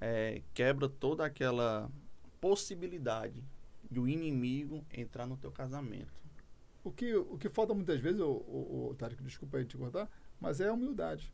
[0.00, 1.90] é, quebra toda aquela
[2.40, 3.42] possibilidade
[3.90, 6.12] de o inimigo entrar no teu casamento.
[6.82, 10.10] O que, o que falta muitas vezes, o, o, o Tarek, desculpa aí te cortar,
[10.38, 11.32] mas é a humildade.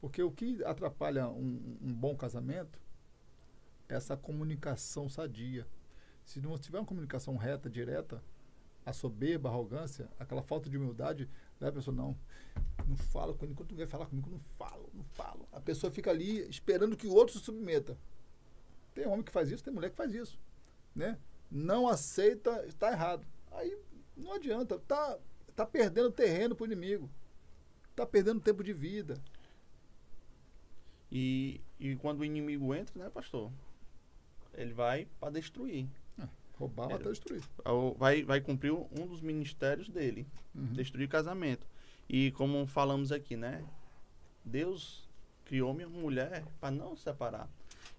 [0.00, 2.80] Porque o que atrapalha um, um bom casamento
[3.88, 5.66] é essa comunicação sadia.
[6.24, 8.22] Se não tiver uma comunicação reta, direta,
[8.86, 11.28] a soberba, a arrogância, aquela falta de humildade,
[11.60, 12.16] leva a pessoa, não,
[12.86, 15.48] não fala comigo, enquanto quer falar comigo, não falo, não falo.
[15.50, 17.98] A pessoa fica ali esperando que o outro se submeta.
[18.94, 20.38] Tem homem que faz isso, tem mulher que faz isso,
[20.94, 21.18] né?
[21.50, 23.26] Não aceita, está errado.
[23.50, 23.76] Aí
[24.16, 25.18] não adianta, tá,
[25.56, 27.10] tá perdendo terreno pro inimigo.
[27.96, 29.20] Tá perdendo tempo de vida.
[31.10, 33.50] E, e quando o inimigo entra, né, pastor?
[34.54, 35.88] Ele vai para destruir.
[36.58, 37.42] Roubar, matar, destruir.
[37.98, 40.26] Vai, vai cumprir um dos ministérios dele.
[40.54, 40.72] Uhum.
[40.72, 41.66] Destruir o casamento.
[42.08, 43.64] E como falamos aqui, né?
[44.44, 45.08] Deus
[45.44, 47.48] criou minha mulher para não separar.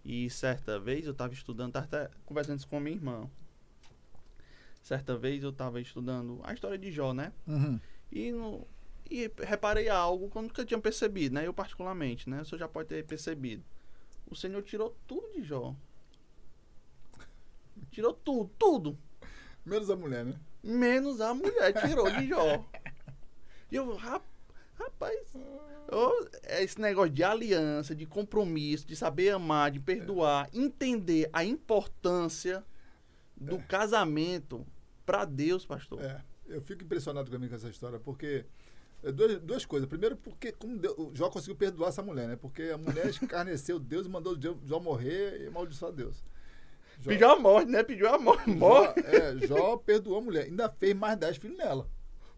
[0.04, 3.30] E certa vez eu estava estudando, estava até conversando isso com minha irmã.
[4.82, 7.34] Certa vez eu estava estudando a história de Jó, né?
[7.46, 7.80] Uhum.
[8.12, 8.66] E, no,
[9.10, 11.46] e reparei algo que eu nunca tinha percebido, né?
[11.46, 12.42] Eu particularmente, né?
[12.42, 13.64] O senhor já pode ter percebido.
[14.30, 15.76] O Senhor tirou tudo de Jó.
[17.92, 18.98] Tirou tudo, tudo.
[19.66, 20.34] Menos a mulher, né?
[20.64, 22.66] Menos a mulher, tirou de Jó.
[23.70, 25.36] E eu, rapaz,
[25.90, 26.30] eu,
[26.62, 32.64] esse negócio de aliança, de compromisso, de saber amar, de perdoar, entender a importância
[33.36, 33.62] do é.
[33.64, 34.66] casamento
[35.06, 36.02] para Deus, pastor.
[36.02, 38.46] É, eu fico impressionado com essa história, porque
[39.04, 39.88] é duas, duas coisas.
[39.88, 42.36] Primeiro, porque como Deus, o Jó conseguiu perdoar essa mulher, né?
[42.36, 46.24] Porque a mulher escarneceu Deus e mandou Jó morrer e amaldiçoar Deus.
[47.00, 47.84] Jó, Pediu a morte, né?
[47.84, 48.58] Pediu a morte.
[48.58, 50.46] Jó, é, Jó perdoou a mulher.
[50.46, 51.90] Ainda fez mais dez filhos nela.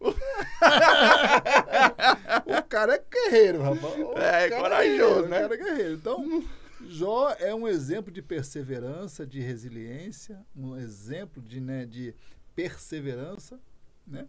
[2.46, 3.94] o cara é guerreiro, rapaz.
[3.98, 5.38] O é, é corajoso, né?
[5.38, 5.94] O cara é guerreiro.
[5.94, 6.44] Então,
[6.88, 12.14] Jó é um exemplo de perseverança, de resiliência, um exemplo de, né, de
[12.54, 13.60] perseverança,
[14.06, 14.26] né?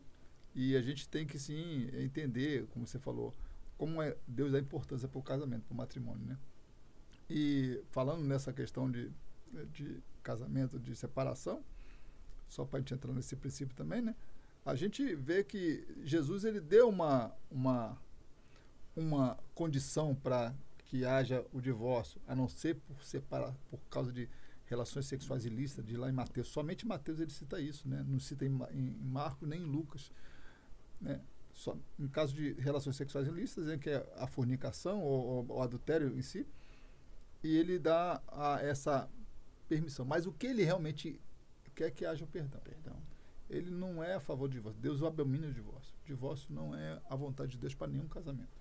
[0.53, 3.33] E a gente tem que sim entender, como você falou,
[3.77, 6.37] como é Deus dá importância para o casamento, para o matrimônio, né?
[7.29, 9.09] E falando nessa questão de,
[9.71, 11.63] de casamento, de separação,
[12.47, 14.15] só para a gente entrar nesse princípio também, né?
[14.65, 17.97] A gente vê que Jesus ele deu uma, uma,
[18.95, 20.53] uma condição para
[20.85, 24.29] que haja o divórcio, a não ser por separar, por causa de
[24.65, 26.47] relações sexuais ilícitas, de lá em Mateus.
[26.49, 28.05] Somente Mateus ele cita isso, né?
[28.07, 30.11] Não cita em, em Marcos nem em Lucas.
[30.99, 31.19] Né?
[31.53, 36.17] Só, em caso de relações sexuais ilícitas, é que é a fornicação ou, o adultério
[36.17, 36.45] em si,
[37.43, 39.09] e ele dá a, essa
[39.71, 40.05] permissão.
[40.05, 41.17] Mas o que ele realmente
[41.73, 42.59] quer que haja o perdão.
[42.59, 42.97] perdão.
[43.49, 44.81] Ele não é a favor do divórcio.
[44.81, 45.95] Deus abomina o divórcio.
[46.03, 48.59] O divórcio não é a vontade de Deus para nenhum casamento.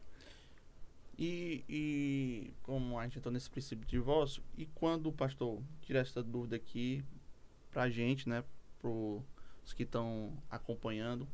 [1.19, 5.99] E, e como a gente entrou nesse princípio de divórcio, e quando o pastor tira
[5.99, 7.05] essa dúvida aqui
[7.71, 8.43] para a gente, né,
[8.79, 11.29] para os que estão acompanhando,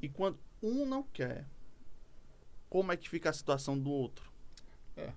[0.00, 1.46] e quando um não quer,
[2.68, 4.30] como é que fica a situação do outro?
[4.96, 5.12] É.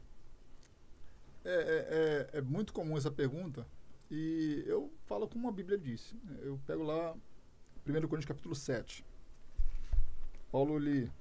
[1.44, 3.68] É, é, é, é muito comum essa pergunta
[4.10, 6.16] e eu falo como a Bíblia disse.
[6.42, 7.14] Eu pego lá
[7.86, 9.06] 1 Coríntios capítulo 7.
[10.52, 11.12] Paulo, ele...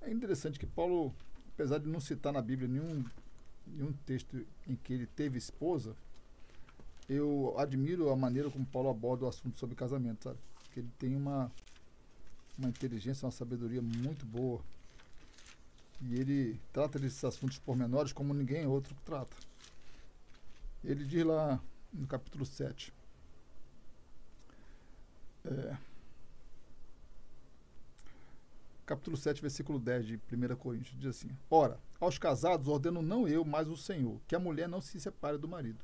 [0.00, 1.14] É interessante que Paulo,
[1.54, 3.04] apesar de não citar na Bíblia nenhum,
[3.66, 5.96] nenhum texto em que ele teve esposa,
[7.08, 10.38] eu admiro a maneira como Paulo aborda o assunto sobre casamento, sabe?
[10.72, 11.50] Que ele tem uma
[12.56, 14.60] uma inteligência, uma sabedoria muito boa.
[16.00, 19.36] E ele trata desses assuntos pormenores como ninguém outro trata.
[20.82, 21.60] Ele diz lá
[21.94, 22.92] no capítulo 7.
[25.46, 25.76] É,
[28.84, 33.44] capítulo 7, versículo 10 de 1 Coríntios, diz assim: Ora, aos casados ordeno não eu,
[33.44, 35.82] mas o Senhor, que a mulher não se separe do marido.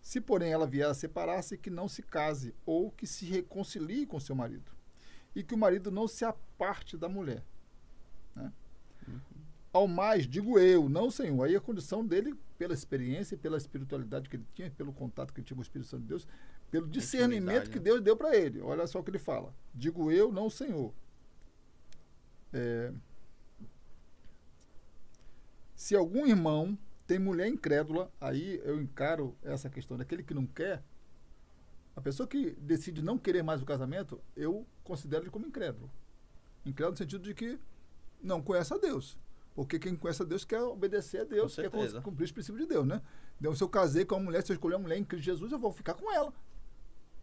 [0.00, 4.18] Se, porém, ela vier a separar-se, que não se case, ou que se reconcilie com
[4.18, 4.72] seu marido
[5.34, 7.42] e que o marido não se aparte da mulher.
[8.34, 8.52] Né?
[9.72, 11.44] Ao mais, digo eu, não Senhor.
[11.44, 15.46] Aí a condição dele, pela experiência, pela espiritualidade que ele tinha, pelo contato que ele
[15.46, 16.28] tinha com o Espírito Santo de Deus,
[16.70, 17.84] pelo discernimento que né?
[17.84, 18.60] Deus deu para ele.
[18.60, 19.54] Olha só o que ele fala.
[19.74, 20.92] Digo eu, não Senhor.
[22.52, 22.92] É,
[25.74, 30.80] se algum irmão tem mulher incrédula, aí eu encaro essa questão daquele que não quer,
[31.96, 35.90] a pessoa que decide não querer mais o casamento, eu considero ele como incrédulo.
[36.64, 37.58] Incrédulo no sentido de que
[38.22, 39.18] não conhece a Deus.
[39.54, 41.70] Porque quem conhece a Deus quer obedecer a Deus, quer
[42.02, 43.02] cumprir os princípios de Deus, né?
[43.38, 45.52] Então, se eu casei com uma mulher, se eu escolher uma mulher em Cristo Jesus,
[45.52, 46.32] eu vou ficar com ela.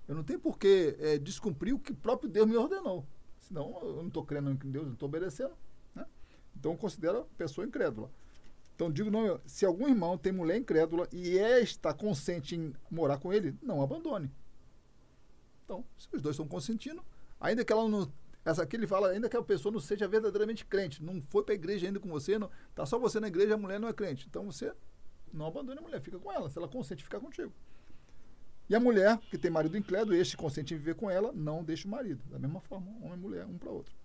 [0.07, 3.05] Eu não tenho por que é, descumprir o que próprio Deus me ordenou.
[3.39, 5.53] Senão, eu não estou crendo em Deus, não estou obedecendo.
[5.95, 6.05] Né?
[6.55, 8.11] Então, eu considero a pessoa incrédula.
[8.75, 13.17] Então, digo, não, se algum irmão tem mulher incrédula e é, está consciente em morar
[13.17, 14.32] com ele, não abandone.
[15.65, 17.03] Então, se os dois estão consentindo,
[17.39, 18.11] ainda que ela não.
[18.43, 21.53] Essa aqui ele fala, ainda que a pessoa não seja verdadeiramente crente, não foi para
[21.53, 23.93] a igreja ainda com você, não, tá só você na igreja, a mulher não é
[23.93, 24.25] crente.
[24.29, 24.73] Então você
[25.33, 26.49] não abandone a mulher, fica com ela.
[26.49, 27.51] Se ela consente, ficar contigo.
[28.69, 31.87] E a mulher, que tem marido incrédulo, este consente em viver com ela, não deixa
[31.87, 32.21] o marido.
[32.29, 33.95] Da mesma forma, homem e mulher, um para outro.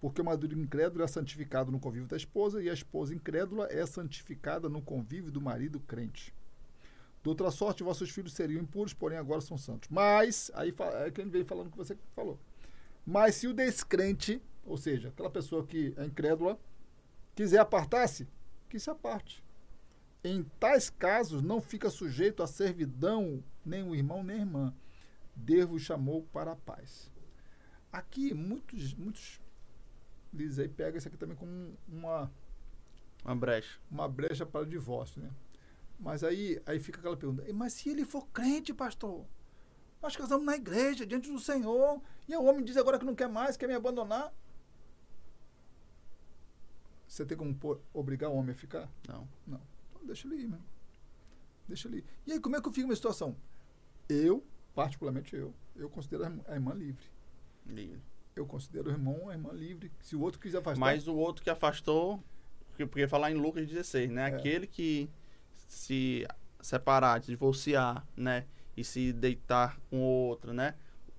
[0.00, 3.84] Porque o marido incrédulo é santificado no convívio da esposa e a esposa incrédula é
[3.84, 6.32] santificada no convívio do marido crente.
[7.22, 9.88] De outra sorte, vossos filhos seriam impuros, porém agora são santos.
[9.88, 10.74] Mas, aí
[11.04, 12.38] é que ele veio falando o que você falou.
[13.04, 16.58] Mas se o descrente, ou seja, aquela pessoa que é incrédula,
[17.34, 18.28] quiser apartar-se,
[18.68, 19.42] que se aparte.
[20.24, 24.74] Em tais casos, não fica sujeito à servidão nem o irmão nem a irmã.
[25.34, 27.10] Deus vos chamou para a paz.
[27.92, 29.40] Aqui, muitos, muitos
[30.32, 32.30] dizem aí, pega isso aqui também como uma...
[33.24, 33.78] Uma brecha.
[33.90, 35.30] Uma brecha para o divórcio, né?
[35.98, 39.24] Mas aí, aí fica aquela pergunta, mas se ele for crente, pastor,
[40.02, 43.28] nós casamos na igreja, diante do Senhor, e o homem diz agora que não quer
[43.28, 44.32] mais, quer me abandonar.
[47.06, 48.88] Você tem como pôr, obrigar o homem a ficar?
[49.06, 49.28] Não.
[49.46, 49.60] Não.
[49.90, 50.64] Então deixa ele ir, mesmo.
[51.68, 52.04] Deixa ele ir.
[52.26, 53.36] E aí, como é que eu fico numa situação?
[54.08, 54.42] Eu,
[54.74, 57.04] particularmente eu, eu considero a irmã livre.
[57.66, 58.00] Livre.
[58.34, 59.92] Eu considero o irmão a irmã livre.
[60.00, 60.80] Se o outro quiser afastar.
[60.80, 62.22] Mas o outro que afastou,
[62.68, 64.30] porque, porque falar em Lucas 16, né?
[64.30, 64.34] É.
[64.34, 65.10] Aquele que
[65.68, 66.26] se
[66.60, 68.46] separar, divorciar, né?
[68.74, 70.74] E se deitar com outra, né?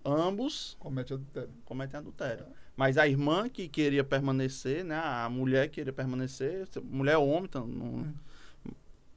[0.06, 1.54] Ambos cometem adultério.
[1.64, 2.46] Cometem adultério.
[2.46, 2.54] É.
[2.76, 4.96] Mas a irmã que queria permanecer, né?
[4.96, 8.14] A mulher que queria permanecer, mulher ou homem, então, não, hum.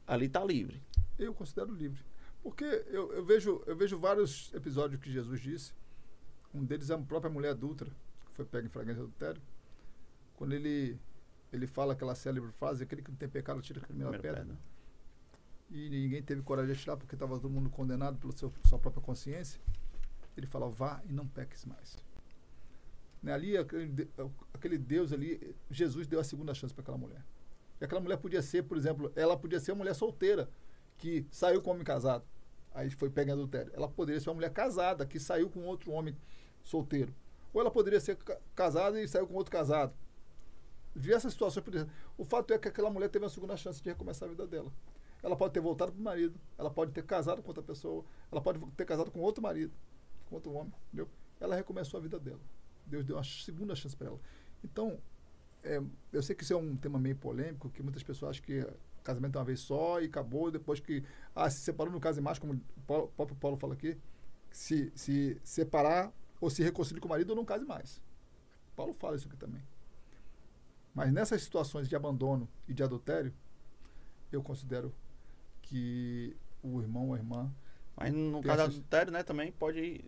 [0.07, 0.81] ali está livre.
[1.19, 2.05] Eu considero livre.
[2.43, 5.73] Porque eu, eu, vejo, eu vejo vários episódios que Jesus disse.
[6.55, 9.43] Um deles é a própria mulher adulta, que foi pega em flagrante adultério.
[10.37, 10.99] Quando ele,
[11.53, 14.55] ele fala aquela célebre frase, aquele que não tem pecado tira a primeira, primeira pedra.
[14.55, 14.77] pedra
[15.71, 19.61] e ninguém teve coragem de atirar porque estava todo mundo condenado pela sua própria consciência,
[20.41, 21.97] ele fala, vá e não peques mais.
[23.23, 23.33] Né?
[23.33, 24.09] Ali, aquele,
[24.53, 27.25] aquele Deus ali, Jesus deu a segunda chance para aquela mulher.
[27.81, 30.49] E aquela mulher podia ser, por exemplo, ela podia ser uma mulher solteira,
[30.97, 32.25] que saiu com um homem casado,
[32.73, 33.73] aí foi pega em adultério.
[33.75, 36.17] Ela poderia ser uma mulher casada, que saiu com outro homem
[36.63, 37.15] solteiro.
[37.53, 38.17] Ou ela poderia ser
[38.55, 39.95] casada e saiu com outro casado.
[40.95, 41.65] Diversas situações.
[42.17, 44.73] O fato é que aquela mulher teve uma segunda chance de recomeçar a vida dela.
[45.23, 48.41] Ela pode ter voltado para o marido, ela pode ter casado com outra pessoa, ela
[48.41, 49.73] pode ter casado com outro marido,
[50.27, 51.09] com outro homem, entendeu?
[51.41, 52.41] Ela recomeçou a vida dela.
[52.87, 54.21] Deus deu uma segunda chance para ela.
[54.63, 54.99] Então,
[55.63, 55.81] é,
[56.13, 58.67] eu sei que isso é um tema meio polêmico, que muitas pessoas acham que
[59.03, 61.05] casamento é uma vez só e acabou, depois que
[61.35, 63.97] ah, se separou no caso mais, como o próprio Paulo fala aqui,
[64.51, 68.03] se, se separar ou se reconciliar com o marido ou não case mais.
[68.75, 69.63] Paulo fala isso aqui também.
[70.95, 73.33] Mas nessas situações de abandono e de adultério,
[74.33, 74.93] eu considero
[75.63, 77.53] que o irmão ou a irmã.
[77.97, 80.05] Mas no caso adultério, né, também pode.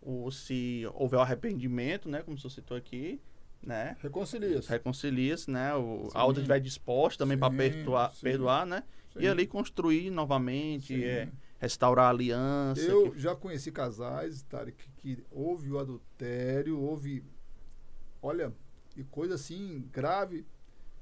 [0.00, 3.20] O, se houver o arrependimento, né, como você citou aqui,
[3.62, 3.96] né?
[4.00, 4.68] Reconcilia-se.
[4.68, 5.74] Reconcilia-se, né?
[5.74, 8.84] O, a outra estiver disposta também para perdoar, perdoar, né?
[9.12, 9.20] Sim.
[9.20, 12.80] E ali construir novamente, é, restaurar a aliança.
[12.80, 13.18] Eu que...
[13.18, 17.24] já conheci casais, Tarek, que houve o adultério, houve,
[18.22, 18.54] olha,
[18.96, 20.46] e coisa assim grave,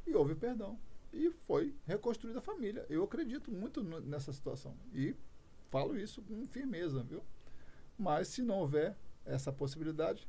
[0.07, 0.79] e houve perdão
[1.17, 2.85] e foi reconstruída a família.
[2.89, 5.15] Eu acredito muito nessa situação e
[5.77, 7.23] falo isso com firmeza, viu?
[7.99, 8.97] Mas se não houver
[9.27, 10.27] essa possibilidade,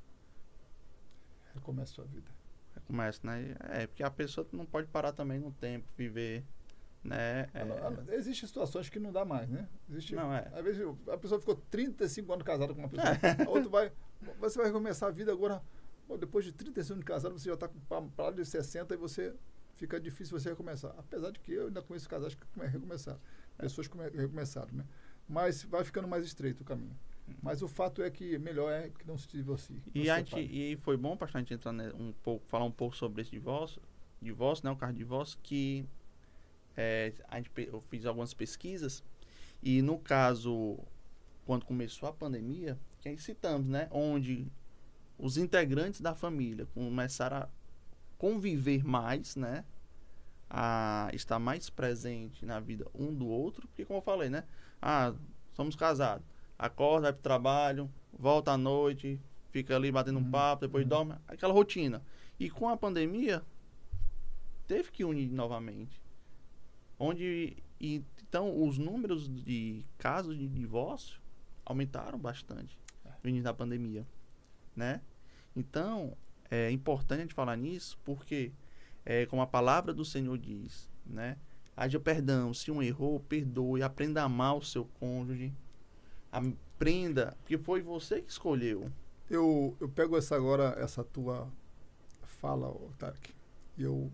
[1.53, 2.29] recomeça a sua vida.
[2.75, 3.55] Recomeça, né?
[3.69, 6.43] É, porque a pessoa não pode parar também no tempo, viver,
[7.01, 7.49] né?
[7.53, 8.15] É...
[8.15, 9.69] Existem situações que não dá mais, né?
[9.89, 10.51] Existe, não, é.
[10.53, 13.07] Às vezes a pessoa ficou 35 anos casada com uma pessoa,
[13.45, 13.91] a outra vai,
[14.39, 15.63] você vai recomeçar a vida agora,
[16.19, 17.79] depois de 35 anos de casado, você já está com
[18.09, 19.33] para de 60 e você
[19.75, 20.93] fica difícil você recomeçar.
[20.97, 23.19] Apesar de que eu ainda conheço casais que recomeçaram,
[23.57, 24.85] pessoas que recomeçaram, né?
[25.27, 26.95] Mas vai ficando mais estreito o caminho.
[27.41, 29.81] Mas o fato é que melhor é que não se divorcie.
[29.93, 32.71] E, a gente, e foi bom para a gente entrar né, um pouco, falar um
[32.71, 33.81] pouco sobre esse divórcio,
[34.21, 35.85] divórcio, né, o caso de divórcio, que
[36.75, 39.03] é, a gente, eu fiz algumas pesquisas
[39.61, 40.79] e no caso,
[41.45, 44.47] quando começou a pandemia, que aí citamos, né, onde
[45.17, 47.49] os integrantes da família começaram a
[48.17, 49.65] conviver mais, né?
[50.49, 54.45] A estar mais presente na vida um do outro, porque como eu falei, né?
[54.81, 55.13] Ah,
[55.53, 56.25] somos casados.
[56.57, 59.19] Acorda, vai pro trabalho, volta à noite,
[59.51, 60.31] fica ali batendo um uhum.
[60.31, 60.89] papo, depois uhum.
[60.89, 62.01] dorme, aquela rotina.
[62.39, 63.43] E com a pandemia,
[64.67, 66.01] teve que unir novamente.
[66.97, 71.21] Onde e, então os números de casos de divórcio
[71.65, 72.77] aumentaram bastante
[73.23, 74.05] no início da pandemia,
[74.75, 75.01] né?
[75.55, 76.15] Então,
[76.49, 78.51] é importante a gente falar nisso porque,
[79.09, 81.37] é, como a palavra do Senhor diz, né?
[81.75, 85.53] Haja perdão, se um errou, perdoe, aprenda a amar o seu cônjuge,
[86.31, 88.91] aprenda, porque foi você que escolheu.
[89.29, 91.47] Eu, eu pego essa agora, essa tua
[92.41, 93.33] fala, Tarek,
[93.77, 94.11] e eu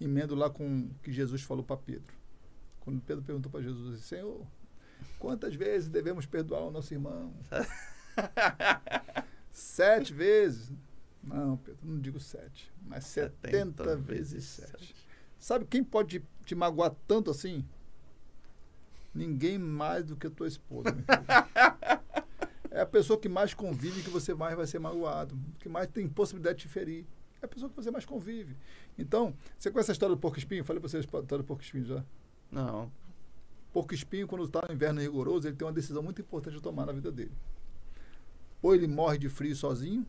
[0.00, 2.14] emendo lá com o que Jesus falou para Pedro.
[2.78, 4.46] Quando Pedro perguntou para Jesus, Senhor,
[5.18, 7.32] Quantas vezes devemos perdoar o nosso irmão?
[9.52, 10.72] sete vezes.
[11.22, 14.94] Não, Pedro, não digo sete, mas setenta vezes sete.
[15.38, 17.64] Sabe quem pode te magoar tanto assim?
[19.14, 20.96] Ninguém mais do que a tua esposa.
[22.70, 26.08] é a pessoa que mais convive que você mais vai ser magoado, que mais tem
[26.08, 27.06] possibilidade de te ferir.
[27.42, 28.56] É a pessoa que você mais convive.
[28.98, 30.64] Então, você conhece a história do porco espinho?
[30.64, 32.04] Falei para você a história do porco espinho já?
[32.50, 32.92] Não.
[33.72, 36.86] Porco espinho, quando está no inverno rigoroso, ele tem uma decisão muito importante de tomar
[36.86, 37.32] na vida dele.
[38.60, 40.06] Ou ele morre de frio sozinho,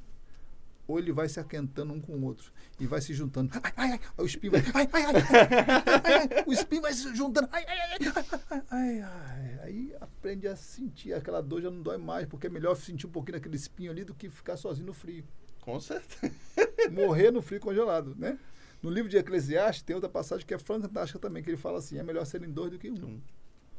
[0.87, 3.51] ou ele vai se aquentando um com o outro e vai se juntando.
[3.53, 4.61] Ai, ai, ai, o espinho vai.
[4.73, 7.47] Ai, ai, ai, ai, o espinho vai se juntando.
[7.51, 11.13] Ai, ai, ai, ai, ai, Aí aprende a sentir.
[11.13, 14.03] Aquela dor já não dói mais, porque é melhor sentir um pouquinho daquele espinho ali
[14.03, 15.23] do que ficar sozinho no frio.
[15.61, 16.33] Com certeza.
[16.91, 18.37] Morrer no frio congelado, né?
[18.81, 21.99] No livro de Eclesiastes tem outra passagem que é fantástica também, que ele fala assim:
[21.99, 23.21] é melhor serem dois do que um.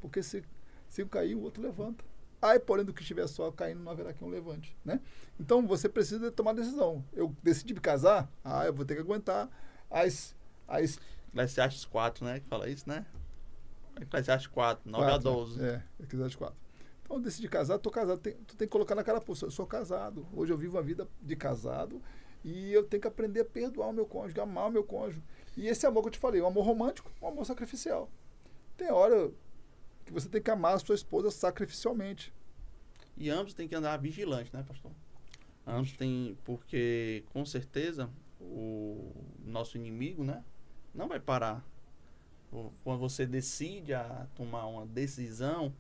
[0.00, 0.44] Porque se,
[0.88, 2.05] se um cair, o outro levanta.
[2.43, 5.01] Ai, porém, do que estiver só caindo, não haverá que um levante, né?
[5.38, 7.05] Então, você precisa tomar decisão.
[7.12, 9.49] Eu decidi me casar, ah, eu vou ter que aguentar
[9.88, 10.34] as...
[10.66, 12.40] as Eclesiastes 4, né?
[12.40, 13.07] Que fala isso, né?
[14.01, 15.64] Eclesiastes 4, 9 4, a 12.
[15.64, 16.57] É, Eclesiastes 4.
[17.05, 19.51] Então, eu decidi casar, tô casado, tem, tu tem que colocar na cara, pô, eu
[19.51, 20.26] sou casado.
[20.32, 22.03] Hoje eu vivo a vida de casado
[22.45, 25.22] e eu tenho que aprender a perdoar o meu cônjuge, amar o meu cônjuge.
[25.57, 28.11] E esse amor que eu te falei, um amor romântico, um amor sacrificial.
[28.76, 29.30] Tem hora
[30.05, 32.32] que você tem que amar a sua esposa sacrificialmente.
[33.16, 34.92] E ambos têm que andar vigilante, né, pastor?
[35.66, 39.12] Ambos têm, porque com certeza o
[39.44, 40.42] nosso inimigo, né,
[40.94, 41.64] não vai parar.
[42.84, 45.72] Quando você decide a tomar uma decisão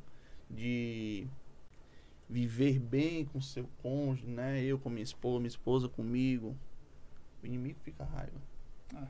[0.48, 1.26] de
[2.28, 6.56] viver bem com seu cônjuge, né, eu com minha esposa, minha esposa comigo,
[7.42, 8.40] o inimigo fica raiva.
[8.94, 9.06] É.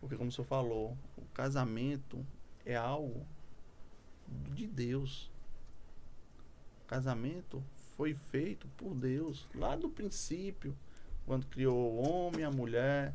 [0.00, 2.24] Porque como o senhor falou, o casamento
[2.64, 3.26] é algo
[4.54, 5.30] de Deus.
[6.82, 7.62] O casamento
[7.96, 10.76] foi feito por Deus lá do princípio,
[11.26, 13.14] quando criou o homem e a mulher.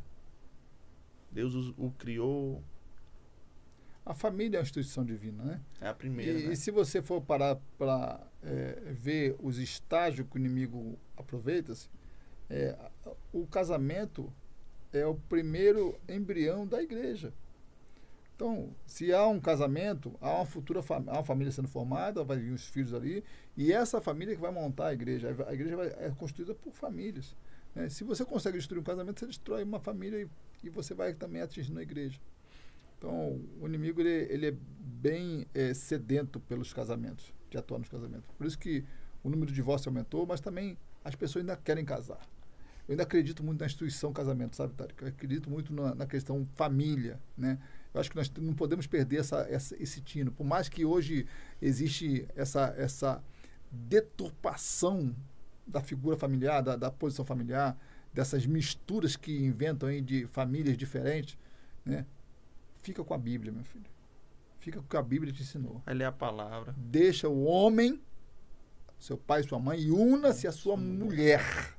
[1.31, 2.63] Deus o, o criou.
[4.05, 5.61] A família é uma instituição divina, né?
[5.79, 6.39] É a primeira.
[6.39, 6.53] E, né?
[6.53, 11.73] e se você for parar para é, ver os estágios que o inimigo aproveita,
[12.49, 12.77] é,
[13.31, 14.31] o casamento
[14.91, 17.33] é o primeiro embrião da igreja.
[18.35, 22.37] Então, se há um casamento, há uma futura fam há uma família sendo formada, vai
[22.37, 23.23] vir os filhos ali,
[23.55, 25.35] e essa família que vai montar a igreja.
[25.47, 27.35] A igreja vai, é constituída por famílias.
[27.75, 27.89] Né?
[27.89, 31.41] Se você consegue destruir um casamento, você destrói uma família e, e você vai também
[31.41, 32.19] atingindo a igreja.
[32.97, 38.29] Então, o inimigo ele, ele é bem é, sedento pelos casamentos, de atuar nos casamentos.
[38.37, 38.83] Por isso que
[39.23, 42.21] o número de divórcios aumentou, mas também as pessoas ainda querem casar.
[42.87, 45.01] Eu ainda acredito muito na instituição casamento, sabe, Tarek?
[45.01, 47.59] Eu acredito muito na, na questão família, né?
[47.93, 50.31] Eu acho que nós não podemos perder essa, essa, esse tino.
[50.31, 51.27] Por mais que hoje
[51.61, 53.23] existe essa, essa
[53.71, 55.15] deturpação
[55.65, 57.77] da figura familiar, da, da posição familiar,
[58.11, 61.37] dessas misturas que inventam aí de famílias diferentes,
[61.85, 62.05] né?
[62.81, 63.85] Fica com a Bíblia, meu filho.
[64.59, 65.81] Fica com o que a Bíblia te ensinou.
[65.87, 66.73] Ele é a palavra.
[66.77, 68.01] Deixa o homem,
[68.99, 71.75] seu pai e sua mãe, e una-se a sua mulher.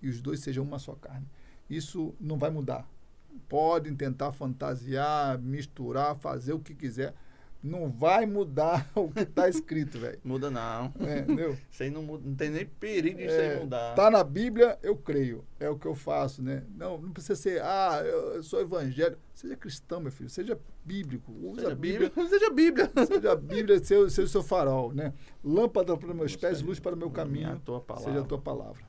[0.00, 1.26] E os dois sejam uma só carne.
[1.68, 2.88] Isso não vai mudar
[3.36, 7.14] podem tentar fantasiar, misturar, fazer o que quiser.
[7.62, 10.18] Não vai mudar o que está escrito, velho.
[10.22, 10.92] Muda não.
[11.00, 11.56] É, entendeu?
[11.70, 13.94] Isso não, muda, não tem nem perigo de é, isso aí mudar.
[13.94, 15.44] Tá na Bíblia, eu creio.
[15.58, 16.62] É o que eu faço, né?
[16.76, 19.20] Não, não precisa ser, ah, eu sou evangélico.
[19.34, 20.30] Seja cristão, meu filho.
[20.30, 21.32] Seja bíblico.
[21.32, 22.08] Usa seja a Bíblia.
[22.10, 22.28] Bíblia.
[22.30, 22.92] Seja Bíblia.
[23.06, 25.12] Seja a Bíblia, seja, seja o seu farol, né?
[25.42, 27.52] Lâmpada para os meus pés, luz para o meu caminho.
[27.52, 28.10] A tua palavra.
[28.10, 28.84] Seja a tua palavra.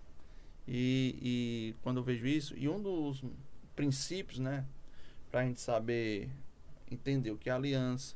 [0.68, 3.24] E, e quando eu vejo isso, e um dos
[3.78, 4.66] princípios, né?
[5.32, 6.30] Para a gente saber
[6.90, 8.16] entender o que é aliança,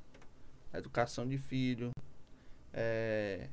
[0.74, 1.92] educação de filho,
[2.74, 3.48] é,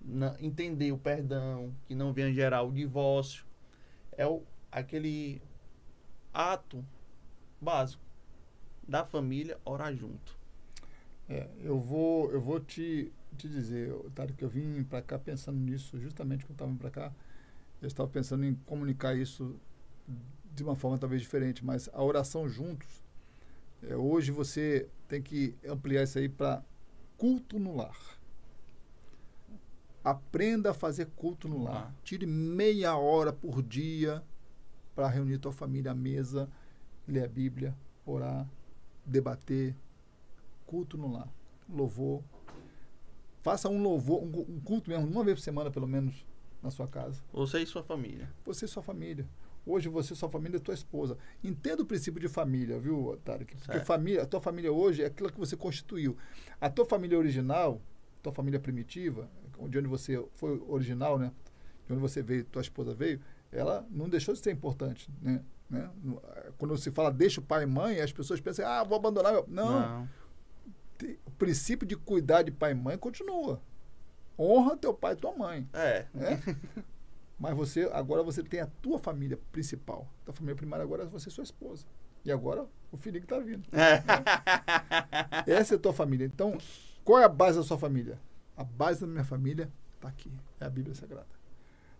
[0.00, 3.44] na, entender o perdão, que não venha gerar o divórcio.
[4.12, 5.40] É o, aquele
[6.32, 6.84] ato
[7.60, 8.04] básico
[8.86, 10.36] da família orar junto.
[11.28, 15.58] É, eu vou, eu vou te, te dizer, Otário, que eu vim para cá pensando
[15.58, 17.12] nisso, justamente quando estava para cá,
[17.80, 19.58] eu estava pensando em comunicar isso
[20.56, 22.88] de uma forma talvez diferente, mas a oração juntos,
[23.82, 26.64] é, hoje você tem que ampliar isso aí para
[27.18, 28.18] culto no lar.
[30.02, 31.94] Aprenda a fazer culto no lar.
[32.02, 34.22] Tire meia hora por dia
[34.94, 36.48] para reunir tua família à mesa,
[37.06, 38.48] ler a Bíblia, orar,
[39.04, 39.74] debater.
[40.64, 41.28] Culto no lar.
[41.68, 42.22] Louvor.
[43.42, 46.26] Faça um louvor, um, um culto mesmo, uma vez por semana, pelo menos,
[46.62, 47.20] na sua casa.
[47.32, 48.32] Você e sua família.
[48.44, 49.26] Você e sua família.
[49.66, 51.18] Hoje você, sua família, tua esposa.
[51.42, 53.56] Entenda o princípio de família, viu, Tarek?
[53.56, 56.16] Porque família, a tua família hoje é aquilo que você constituiu.
[56.60, 57.80] A tua família original
[58.26, 59.30] tua família primitiva,
[59.68, 61.30] de onde você foi original, né?
[61.86, 63.20] De onde você veio, tua esposa veio,
[63.52, 65.40] ela não deixou de ser importante, né?
[65.70, 65.88] né?
[66.58, 69.32] Quando se fala deixa o pai e mãe, as pessoas pensam, ah, vou abandonar.
[69.32, 69.44] Meu...
[69.46, 69.80] Não.
[69.80, 70.08] não.
[71.24, 73.62] O princípio de cuidar de pai e mãe continua.
[74.36, 75.68] Honra teu pai e tua mãe.
[75.72, 76.06] É.
[76.12, 76.42] Né?
[77.38, 80.08] Mas você agora você tem a tua família principal.
[80.22, 81.86] A tua família primária agora é você e sua esposa.
[82.24, 83.66] E agora o filho que está vindo.
[83.72, 84.02] Né?
[85.46, 86.24] Essa é a tua família.
[86.24, 86.56] Então,
[87.04, 88.18] qual é a base da sua família?
[88.56, 90.32] A base da minha família está aqui.
[90.58, 91.26] É a Bíblia Sagrada.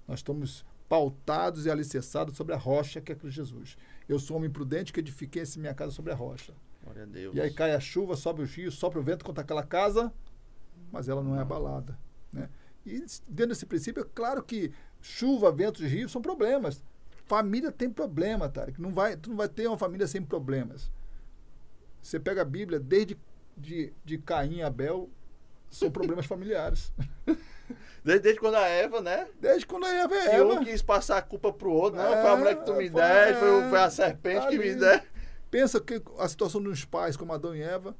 [0.08, 3.76] Nós estamos pautados e alicerçados sobre a rocha que é Cristo Jesus.
[4.08, 6.54] Eu sou homem prudente que edifiquei essa minha casa sobre a rocha.
[6.82, 7.34] Glória a Deus.
[7.34, 10.12] E aí cai a chuva, sobe os rios, sopra o vento contra aquela casa,
[10.92, 11.98] mas ela não é abalada.
[12.32, 12.48] Né?
[12.84, 14.72] E dentro desse princípio, é claro que
[15.06, 16.82] chuva, ventos e rios são problemas.
[17.26, 18.80] Família tem problema, Tarek.
[18.80, 20.90] Não vai, tu não vai ter uma família sem problemas.
[22.02, 23.16] Você pega a Bíblia, desde
[23.56, 25.08] de, de Caim e Abel,
[25.70, 26.92] são problemas familiares.
[28.04, 29.28] Desde, desde, quando a Eva, né?
[29.40, 30.54] Desde quando a Eva é Eva.
[30.54, 32.12] um quis passar a culpa pro outro, né?
[32.12, 34.74] É, foi a mulher que tu me deste, foi, foi, a serpente tá que me
[34.74, 35.00] deu.
[35.50, 37.96] Pensa que a situação dos pais, como Adão e Eva,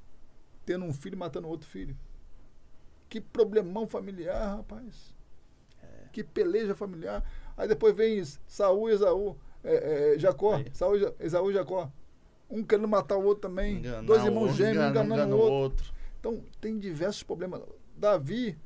[0.65, 1.97] tendo um filho matando outro filho.
[3.09, 5.16] Que problemão familiar, rapaz.
[6.17, 7.23] Que peleja familiar.
[7.59, 11.93] Aí depois vem Saul e Esaú, é, é, Jacó, Saul, Esaú e Jacó.
[12.49, 13.81] Um querendo matar o outro também.
[13.81, 15.55] Enganar Dois irmãos gêmeos enganando, enganando o outro.
[15.57, 15.95] outro.
[16.19, 17.61] Então, tem diversos problemas.
[17.95, 18.57] Davi.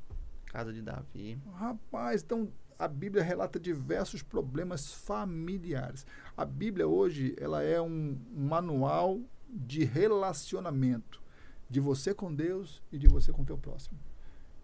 [0.47, 1.41] Casa de Davi.
[1.57, 2.49] Rapaz, então
[2.79, 6.07] a Bíblia relata diversos problemas familiares.
[6.37, 11.21] A Bíblia hoje ela é um manual de relacionamento
[11.69, 13.99] de você com Deus e de você com o teu próximo.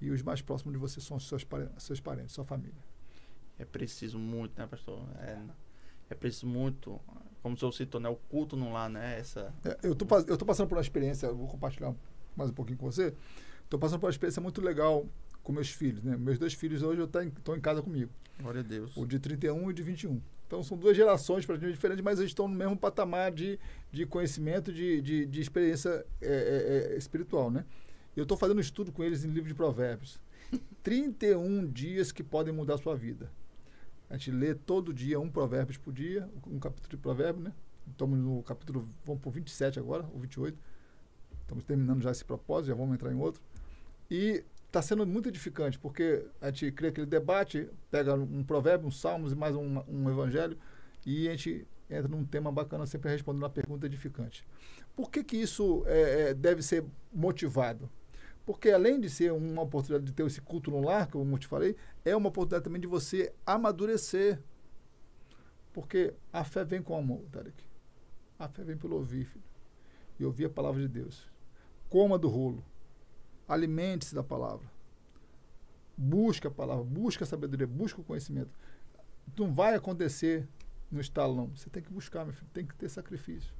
[0.01, 1.47] E os mais próximos de você são seus,
[1.78, 2.82] seus parentes, sua família.
[3.59, 5.03] É preciso muito, né, pastor?
[5.18, 5.38] É,
[6.11, 7.01] é preciso muito,
[7.42, 9.18] como o senhor citou, né, o culto não lá, né?
[9.18, 9.55] Essa...
[9.64, 11.94] É, eu tô, eu tô passando por uma experiência, vou compartilhar
[12.36, 13.14] mais um pouquinho com você.
[13.64, 15.07] Estou passando por uma experiência muito legal
[15.42, 16.16] com meus filhos, né?
[16.16, 18.11] Meus dois filhos hoje estão em, em casa comigo.
[18.40, 18.97] Glória a Deus.
[18.97, 20.20] O de 31 e o de 21.
[20.47, 23.59] Então são duas gerações praticamente diferentes, mas eles estão no mesmo patamar de,
[23.90, 27.64] de conhecimento, de, de, de experiência é, é, é espiritual, né?
[28.16, 30.18] Eu estou fazendo um estudo com eles em livro de provérbios.
[30.82, 33.30] 31 dias que podem mudar a sua vida.
[34.08, 37.52] A gente lê todo dia um provérbio por dia, um capítulo de provérbio, né?
[37.90, 40.58] Estamos no capítulo, vamos por 27 agora, ou 28.
[41.42, 43.42] Estamos terminando já esse propósito, já vamos entrar em outro.
[44.10, 48.90] E está sendo muito edificante, porque a gente cria aquele debate, pega um provérbio, um
[48.90, 50.56] salmos e mais um, um evangelho,
[51.04, 54.42] e a gente entra num tema bacana, sempre respondendo a pergunta edificante.
[54.94, 57.90] Por que, que isso é, é, deve ser motivado?
[58.47, 61.49] Porque além de ser uma oportunidade de ter esse culto no lar, como eu te
[61.49, 64.40] falei, é uma oportunidade também de você amadurecer.
[65.72, 67.64] Porque a fé vem com amor, Tarek.
[68.38, 69.44] A fé vem pelo ouvir, filho.
[70.18, 71.28] E ouvir a palavra de Deus.
[71.90, 72.64] Coma do rolo.
[73.49, 74.70] Alimente-se da palavra.
[75.97, 78.57] Busca a palavra, busca a sabedoria, busca o conhecimento.
[79.36, 80.47] Não vai acontecer
[80.88, 81.49] no estalo, não.
[81.49, 82.51] Você tem que buscar, meu filho.
[82.55, 83.53] Tem que ter sacrifício.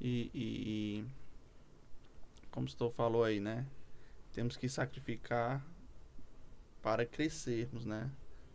[0.00, 1.06] E, e, e
[2.50, 3.64] como o falou aí, né?
[4.34, 5.64] Temos que sacrificar
[6.82, 8.10] para crescermos, né?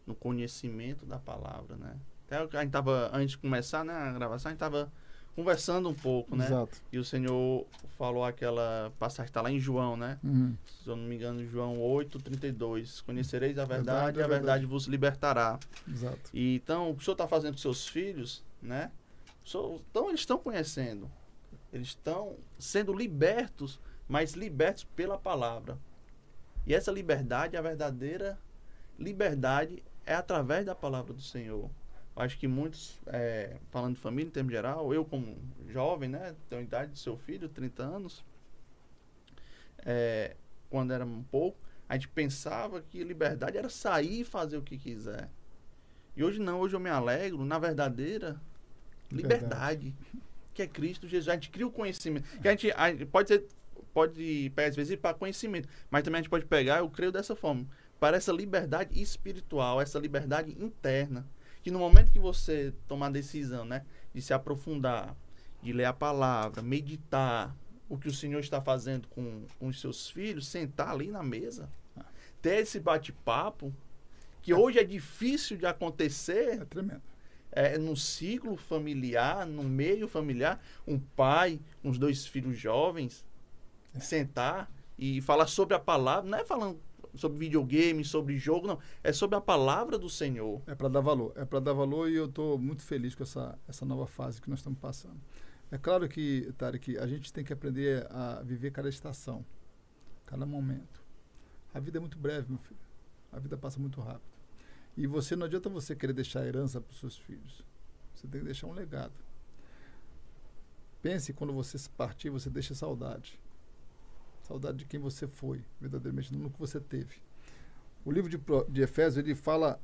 [0.05, 1.95] No conhecimento da palavra, né?
[2.27, 4.91] Até a gente tava, antes de começar né, a gravação, a gente tava
[5.35, 6.45] conversando um pouco, né?
[6.45, 6.77] Exato.
[6.91, 7.65] E o Senhor
[7.97, 10.19] falou aquela passagem, está lá em João, né?
[10.23, 10.55] Uhum.
[10.83, 13.01] Se eu não me engano, João 8, 32.
[13.01, 15.57] Conhecereis a verdade, verdade e a verdade, verdade vos libertará.
[15.87, 16.29] Exato.
[16.33, 18.91] E, então, o que o Senhor está fazendo com seus filhos, né?
[19.45, 21.09] Senhor, então, eles estão conhecendo.
[21.71, 25.77] Eles estão sendo libertos, mas libertos pela palavra.
[26.67, 28.37] E essa liberdade, a verdadeira
[28.97, 31.69] liberdade, é através da palavra do Senhor
[32.19, 35.37] acho que muitos, é, falando de família em termos geral, eu como
[35.69, 38.25] jovem, né, tenho a idade de seu filho, 30 anos,
[39.85, 40.35] é,
[40.69, 41.57] quando era um pouco,
[41.87, 45.29] a gente pensava que liberdade era sair e fazer o que quiser.
[46.15, 48.39] E hoje não, hoje eu me alegro na verdadeira
[49.09, 49.95] liberdade,
[50.53, 51.29] que é Cristo Jesus.
[51.29, 52.27] A gente cria o conhecimento.
[52.41, 53.47] Que a gente, a pode ser,
[53.93, 57.65] pode às vezes para conhecimento, mas também a gente pode pegar, eu creio dessa forma,
[57.99, 61.25] para essa liberdade espiritual, essa liberdade interna
[61.61, 65.15] que no momento que você tomar a decisão, né, de se aprofundar,
[65.61, 67.55] de ler a palavra, meditar
[67.87, 71.69] o que o Senhor está fazendo com, com os seus filhos, sentar ali na mesa,
[72.41, 73.73] ter esse bate-papo,
[74.41, 74.55] que é.
[74.55, 76.61] hoje é difícil de acontecer.
[76.61, 77.01] É tremendo.
[77.51, 83.28] É, no ciclo familiar, no meio familiar, um pai, uns dois filhos jovens, é.
[83.99, 86.79] Sentar e falar sobre a palavra, não é falando
[87.15, 88.79] sobre videogame, sobre jogo, não.
[89.03, 90.61] É sobre a palavra do Senhor.
[90.67, 91.33] É para dar valor.
[91.35, 94.49] É para dar valor e eu estou muito feliz com essa, essa nova fase que
[94.49, 95.19] nós estamos passando.
[95.71, 99.45] É claro que, Tarek, a gente tem que aprender a viver cada estação,
[100.25, 101.03] cada momento.
[101.73, 102.79] A vida é muito breve, meu filho.
[103.31, 104.39] A vida passa muito rápido.
[104.97, 107.63] E você não adianta você querer deixar herança para os seus filhos.
[108.15, 109.13] Você tem que deixar um legado.
[111.01, 113.39] Pense quando você partir, você deixa saudade.
[114.49, 117.17] Saudade de quem você foi, verdadeiramente, do que você teve.
[118.03, 119.79] O livro de, de Efésios, ele fala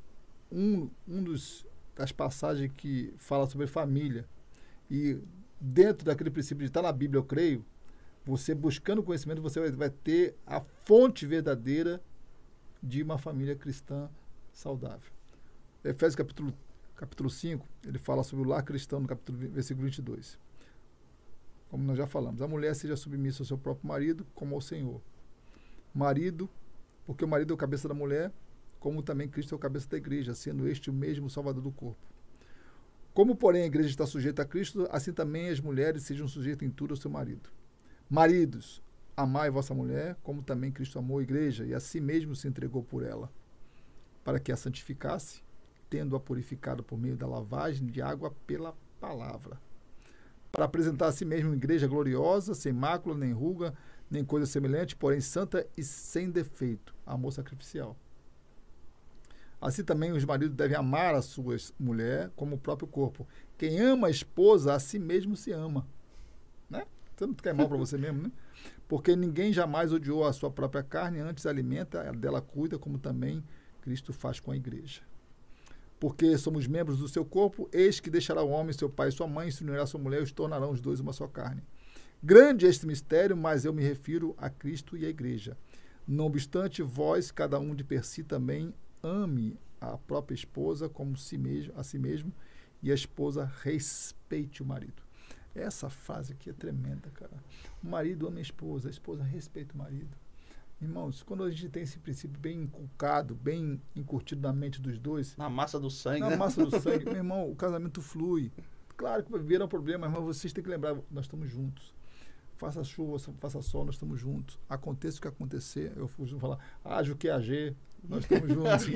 [0.52, 1.64] um, um dos,
[1.96, 4.28] das passagens que fala sobre família.
[4.90, 5.20] E
[5.62, 7.64] dentro daquele princípio de estar na Bíblia, eu creio,
[8.26, 12.02] você buscando conhecimento, você vai, vai ter a fonte verdadeira
[12.82, 14.10] de uma família cristã
[14.52, 15.12] saudável.
[15.84, 16.52] Efésios capítulo,
[16.96, 20.40] capítulo 5, ele fala sobre o lar cristão no capítulo versículo 22.
[21.70, 25.02] Como nós já falamos, a mulher seja submissa ao seu próprio marido como ao Senhor.
[25.94, 26.50] Marido,
[27.06, 28.32] porque o marido é o cabeça da mulher,
[28.80, 32.16] como também Cristo é o cabeça da igreja, sendo este o mesmo salvador do corpo.
[33.14, 36.70] Como, porém, a igreja está sujeita a Cristo, assim também as mulheres sejam sujeitas em
[36.70, 37.50] tudo ao seu marido.
[38.10, 38.84] Maridos,
[39.16, 42.84] amai vossa mulher, como também Cristo amou a igreja e a si mesmo se entregou
[42.84, 43.32] por ela,
[44.24, 45.42] para que a santificasse,
[45.90, 49.60] tendo-a purificado por meio da lavagem de água pela palavra,
[50.56, 53.74] para apresentar a si mesmo uma igreja gloriosa, sem mácula, nem ruga,
[54.10, 57.98] nem coisa semelhante, porém santa e sem defeito, amor sacrificial.
[59.60, 63.28] Assim também os maridos devem amar a sua mulher como o próprio corpo.
[63.58, 65.86] Quem ama a esposa, a si mesmo se ama.
[66.70, 66.86] Né?
[67.18, 68.32] Você não quer mal para você mesmo, né?
[68.88, 73.44] Porque ninguém jamais odiou a sua própria carne, antes alimenta, dela cuida, como também
[73.82, 75.02] Cristo faz com a igreja.
[76.00, 79.28] Porque somos membros do seu corpo, eis que deixará o homem, seu pai e sua
[79.28, 81.64] mãe, se unirá a sua mulher, e os tornarão os dois uma só carne.
[82.22, 85.58] Grande é este mistério, mas eu me refiro a Cristo e à igreja.
[86.08, 91.38] Não obstante, vós, cada um de per si também, ame a própria esposa como si
[91.38, 92.34] mesmo, a si mesmo,
[92.82, 95.04] e a esposa respeite o marido.
[95.54, 97.42] Essa frase aqui é tremenda, cara.
[97.82, 100.16] O marido ama a esposa, a esposa respeita o marido.
[100.86, 105.36] Irmãos, quando a gente tem esse princípio bem inculcado, bem encurtido na mente dos dois.
[105.36, 106.20] Na massa do sangue.
[106.20, 106.36] Na né?
[106.36, 108.52] massa do sangue, meu irmão, o casamento flui.
[108.96, 111.92] Claro que viram problemas, mas vocês têm que lembrar, nós estamos juntos.
[112.56, 114.60] Faça chuva, faça sol, nós estamos juntos.
[114.70, 117.76] Aconteça o que acontecer, eu fujo falar, haja o que agir,
[118.08, 118.88] nós estamos juntos.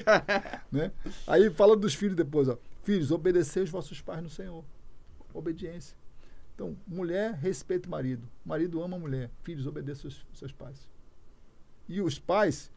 [0.71, 0.91] né?
[1.25, 2.57] Aí fala dos filhos depois, ó.
[2.83, 4.63] Filhos, obedecei os vossos pais no Senhor.
[5.33, 5.97] Obediência.
[6.53, 8.29] Então, mulher respeita o marido.
[8.45, 9.31] Marido ama a mulher.
[9.41, 10.87] Filhos, obedeçam os seus pais.
[11.89, 12.71] E os pais,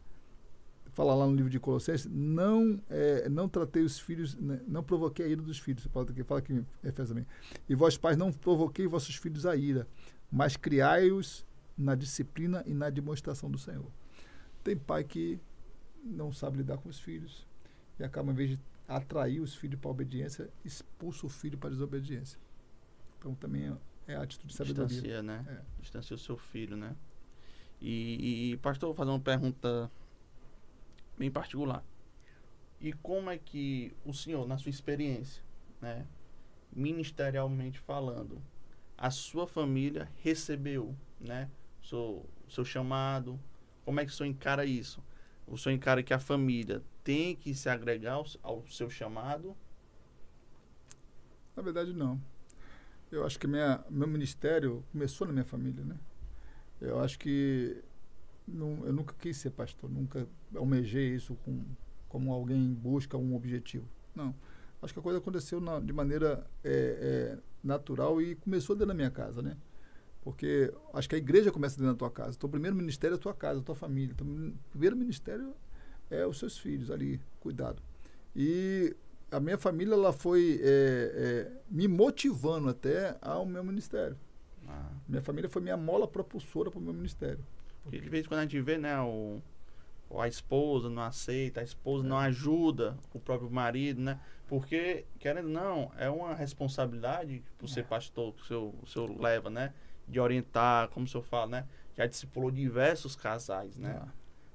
[0.91, 5.27] fala lá no livro de Colossenses, não, é, não tratei os filhos, né, não provoquei
[5.27, 5.85] a ira dos filhos.
[5.85, 7.27] Fala aqui, fala aqui em Efésios também.
[7.69, 9.87] E vós, pais, não provoquei vossos filhos a ira,
[10.31, 11.45] mas criai-os
[11.77, 13.91] na disciplina e na demonstração do Senhor.
[14.63, 15.39] Tem pai que
[16.03, 17.47] não sabe lidar com os filhos
[17.99, 21.69] e acaba, em vez de atrair os filhos para a obediência, expulsa o filho para
[21.69, 22.39] a desobediência.
[23.19, 23.67] Então também
[24.07, 24.87] é, é a atitude de sabedoria.
[24.87, 25.45] Distancia, né?
[25.47, 25.81] É.
[25.81, 26.95] Distancia o seu filho, né?
[27.85, 29.91] E, e, pastor, vou fazer uma pergunta
[31.17, 31.83] bem particular.
[32.79, 35.43] E como é que o senhor, na sua experiência,
[35.81, 36.07] né,
[36.73, 38.41] ministerialmente falando,
[38.97, 41.49] a sua família recebeu, né,
[41.81, 43.37] seu, seu chamado?
[43.83, 45.03] Como é que o senhor encara isso?
[45.45, 49.57] O senhor encara que a família tem que se agregar ao, ao seu chamado?
[51.53, 52.19] Na verdade, não.
[53.11, 55.99] Eu acho que minha, meu ministério começou na minha família, né?
[56.83, 57.81] Eu acho que
[58.47, 61.61] não, eu nunca quis ser pastor, nunca almejei isso com,
[62.09, 63.87] como alguém busca um objetivo.
[64.15, 64.35] Não.
[64.81, 66.69] Acho que a coisa aconteceu na, de maneira é,
[67.33, 69.55] é, natural e começou dentro da minha casa, né?
[70.21, 72.35] Porque acho que a igreja começa dentro da tua casa.
[72.35, 74.13] Então, o primeiro ministério é a tua casa, a tua família.
[74.13, 75.53] Então, o primeiro ministério
[76.09, 77.81] é os seus filhos ali, cuidado.
[78.35, 78.95] E
[79.31, 84.17] a minha família ela foi é, é, me motivando até ao meu ministério.
[84.67, 84.89] Ah.
[85.07, 87.43] Minha família foi minha mola propulsora para o meu ministério.
[87.83, 89.41] Porque de vez em quando a gente vê, né, o,
[90.17, 92.07] a esposa não aceita, a esposa é.
[92.07, 94.19] não ajuda o próprio marido, né?
[94.47, 97.83] Porque, querendo ou não, é uma responsabilidade por ser é.
[97.83, 99.73] pastor que o senhor, o senhor leva, né?
[100.07, 101.67] De orientar, como o senhor fala, né?
[101.95, 103.99] Já discipulou diversos casais, né?
[104.01, 104.07] Ah.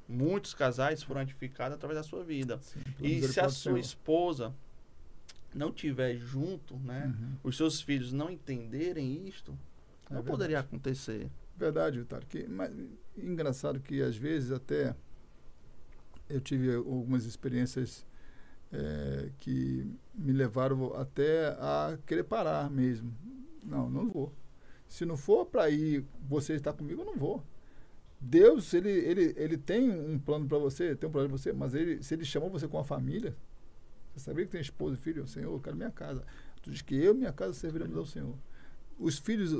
[0.09, 2.59] Muitos casais foram edificados através da sua vida.
[2.62, 4.54] Sim, e se a sua esposa
[5.54, 7.06] não tiver junto, né?
[7.06, 7.36] Uhum.
[7.42, 9.59] Os seus filhos não entenderem isto,
[10.11, 10.30] é não verdade.
[10.30, 11.30] poderia acontecer.
[11.56, 12.24] Verdade, Vitor.
[12.26, 12.72] Que, mas,
[13.16, 14.94] engraçado que às vezes até
[16.28, 18.06] eu tive algumas experiências
[18.72, 23.12] é, que me levaram até a querer parar mesmo.
[23.64, 24.32] Não, não vou.
[24.86, 27.44] Se não for para ir, você estar comigo, eu não vou.
[28.20, 31.74] Deus, ele, ele, ele tem um plano para você, tem um plano para você, mas
[31.74, 33.36] ele, se ele chamou você com a família,
[34.12, 35.26] você sabia que tem esposa e filho?
[35.26, 36.24] Senhor, eu quero minha casa.
[36.62, 38.34] Tu diz que eu e minha casa serviremos ao Senhor.
[38.99, 39.53] Os filhos,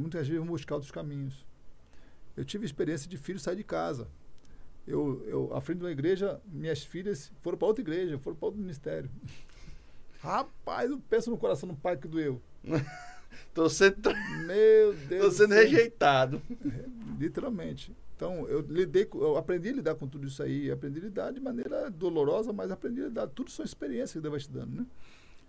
[0.00, 1.44] muitas vezes, vão buscar outros caminhos.
[2.36, 4.08] Eu tive experiência de filho sair de casa.
[4.86, 8.46] Eu, eu, à frente de uma igreja, minhas filhas foram para outra igreja, foram para
[8.46, 9.10] outro ministério.
[10.20, 12.40] Rapaz, eu penso no coração do pai que doeu.
[13.52, 13.96] Tô sendo,
[14.46, 15.34] Meu Deus.
[15.34, 16.40] sendo rejeitado.
[17.18, 17.94] Literalmente.
[18.16, 21.40] Então, eu lidei, eu aprendi a lidar com tudo isso aí, aprendi a lidar de
[21.40, 23.26] maneira dolorosa, mas aprendi a lidar.
[23.26, 24.86] Tudo são experiências que Deus vai te dando, né?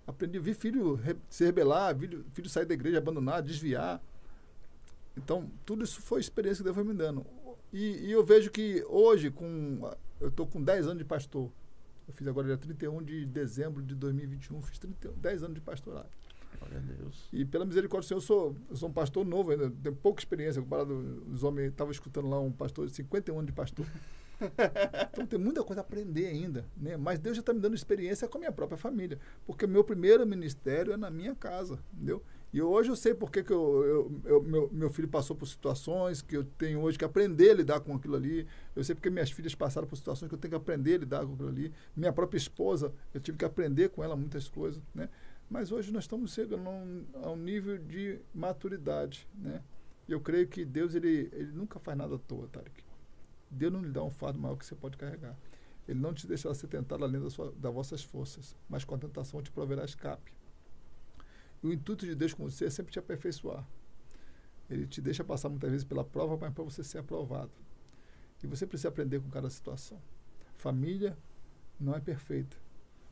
[0.08, 4.02] Aprendi a ver filho re- se rebelar, filho, filho sair da igreja, abandonar, desviar.
[5.18, 7.26] Então, tudo isso foi experiência que Deus foi me dando.
[7.74, 9.80] E, e eu vejo que hoje, com
[10.20, 11.50] eu estou com 10 anos de pastor.
[12.08, 16.08] Eu fiz agora dia 31 de dezembro de 2021, fiz 30, 10 anos de pastorado.
[16.60, 17.28] Glória a Deus.
[17.34, 20.22] E pela misericórdia do Senhor, eu sou, eu sou um pastor novo ainda, tenho pouca
[20.22, 20.94] experiência comparado
[21.32, 21.70] os homens.
[21.72, 23.86] Estava escutando lá um pastor de 51 anos de pastor.
[25.12, 26.98] Então tem muita coisa a aprender ainda, né?
[26.98, 30.26] Mas Deus já está me dando experiência com a minha própria família, porque meu primeiro
[30.26, 32.22] ministério é na minha casa, entendeu?
[32.54, 36.22] E hoje eu sei porque que eu, eu- eu- meu, meu filho passou por situações
[36.22, 38.48] que eu tenho hoje que aprender a lidar com aquilo ali.
[38.74, 41.26] Eu sei porque minhas filhas passaram por situações que eu tenho que aprender a lidar
[41.26, 41.74] com aquilo ali.
[41.96, 45.10] Minha própria esposa, eu tive que aprender com ela muitas coisas, né?
[45.50, 49.62] Mas hoje nós estamos chegando a um, a um nível de maturidade, né?
[50.08, 52.85] E eu creio que Deus, ele, ele nunca faz nada à toa, Tarek.
[53.50, 55.38] Deus não lhe dá um fardo maior que você pode carregar.
[55.88, 58.98] Ele não te deixará ser tentado além da sua, das vossas forças, mas com a
[58.98, 60.34] tentação te proverá escape.
[61.64, 63.66] E o intuito de Deus com você é sempre te aperfeiçoar.
[64.70, 67.52] Ele te deixa passar muitas vezes pela prova, mas para você ser aprovado.
[68.44, 70.00] E você precisa aprender com cada situação.
[70.58, 71.18] Família
[71.80, 72.56] não é perfeita.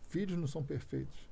[0.08, 1.28] Filhos não são perfeitos.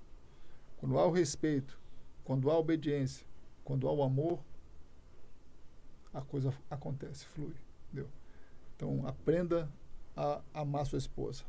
[0.77, 1.79] Quando há o respeito,
[2.23, 3.25] quando há a obediência,
[3.63, 4.43] quando há o amor,
[6.11, 7.53] a coisa acontece, flui.
[8.81, 9.69] Então, aprenda
[10.17, 11.43] a amar sua esposa.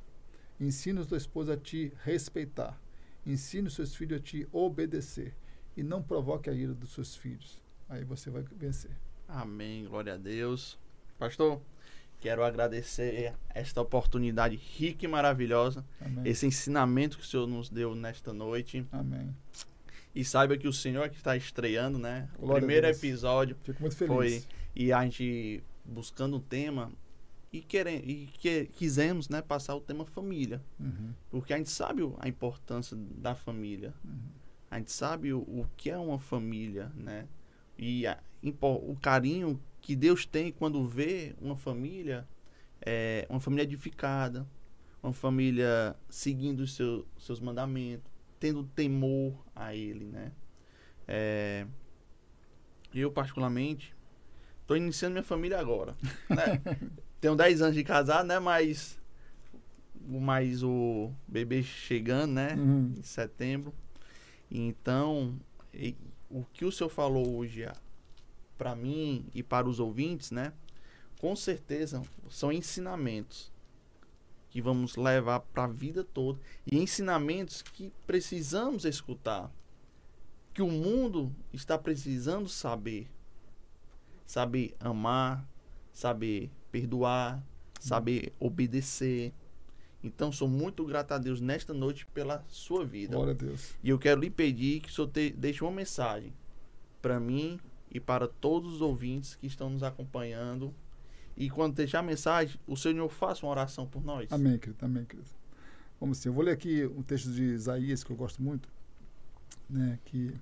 [0.61, 2.79] Ensine sua esposa a te respeitar.
[3.25, 5.35] Ensine seus filhos a te obedecer.
[5.75, 7.63] E não provoque a ira dos seus filhos.
[7.89, 8.91] Aí você vai vencer.
[9.27, 10.79] Amém, glória a Deus.
[11.19, 11.59] Pastor,
[12.21, 16.29] quero agradecer esta oportunidade rica e maravilhosa, Amém.
[16.29, 18.87] esse ensinamento que o Senhor nos deu nesta noite.
[18.93, 19.35] Amém.
[20.15, 22.29] E saiba que o Senhor que está estreando, né?
[22.37, 24.13] O Glória a primeiro episódio Fico muito feliz.
[24.13, 24.45] foi
[24.77, 26.93] e a gente buscando um tema
[27.53, 32.03] e querendo e que quisemos, né, passar o tema família, Uhum, porque a gente sabe
[32.19, 33.95] a importância da família.
[34.05, 34.31] uhum.
[34.71, 37.29] A gente sabe o, o que é uma família, né?
[37.79, 42.27] E a- o carinho que Deus tem quando vê uma família,
[42.81, 44.47] é, uma família edificada,
[45.03, 50.33] uma família seguindo os seu, seus mandamentos, tendo temor a Ele, né?
[51.07, 51.67] É,
[52.95, 53.95] eu, particularmente,
[54.63, 55.95] estou iniciando minha família agora,
[56.29, 56.61] né?
[57.23, 58.41] Tenho 10 anos de casado, né?
[58.41, 58.99] Mas,
[60.05, 62.55] mais o bebê chegando, né?
[62.57, 62.95] Uhum.
[62.99, 63.73] em setembro.
[64.51, 65.39] Então,
[65.73, 65.95] e-
[66.29, 67.65] o que o senhor falou hoje
[68.59, 70.53] para mim e para os ouvintes, né?
[71.21, 73.53] Com certeza são ensinamentos
[74.51, 79.49] que vamos levar para a vida toda e ensinamentos que precisamos escutar,
[80.53, 83.09] que o mundo está precisando saber,
[84.27, 85.47] saber amar,
[85.93, 87.43] saber perdoar,
[87.81, 89.33] saber obedecer.
[90.03, 93.15] Então, sou muito grato a Deus nesta noite pela sua vida.
[93.15, 93.75] Glória a Deus.
[93.83, 96.33] E eu quero lhe pedir que o senhor te, deixe uma mensagem
[97.01, 100.75] para mim e para todos os ouvintes que estão nos acompanhando.
[101.37, 104.31] E quando deixar a mensagem, o Senhor faça uma oração por nós.
[104.31, 104.85] Amém, querido.
[104.85, 105.29] Amém, querido.
[106.01, 106.29] Vamos sim.
[106.29, 108.69] Eu vou ler aqui um texto de Isaías que eu gosto muito,
[109.69, 109.99] né?
[110.05, 110.35] Que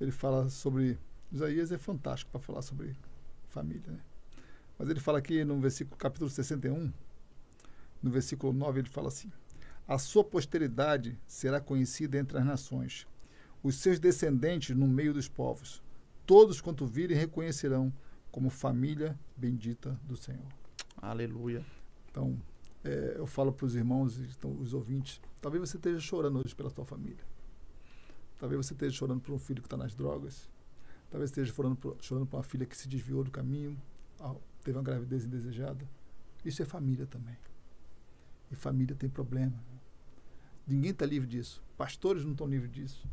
[0.00, 0.98] ele fala sobre.
[1.32, 2.94] Isaías é fantástico para falar sobre
[3.48, 3.98] família, né?
[4.78, 6.92] Mas ele fala aqui no versículo, capítulo 61,
[8.02, 9.32] no versículo 9, ele fala assim:
[9.86, 13.06] A sua posteridade será conhecida entre as nações,
[13.62, 15.82] os seus descendentes no meio dos povos.
[16.26, 17.92] Todos quanto virem reconhecerão
[18.30, 20.46] como família bendita do Senhor.
[20.96, 21.64] Aleluia.
[22.10, 22.38] Então,
[22.84, 26.54] é, eu falo para os irmãos e então, os ouvintes, talvez você esteja chorando hoje
[26.54, 27.24] pela sua família.
[28.38, 30.50] Talvez você esteja chorando por um filho que está nas drogas.
[31.10, 33.80] Talvez esteja chorando por, chorando por uma filha que se desviou do caminho,
[34.66, 35.88] teve uma gravidez indesejada.
[36.44, 37.36] Isso é família também.
[38.50, 39.56] E família tem problema.
[40.66, 41.62] Ninguém está livre disso.
[41.76, 43.08] Pastores não estão livres disso.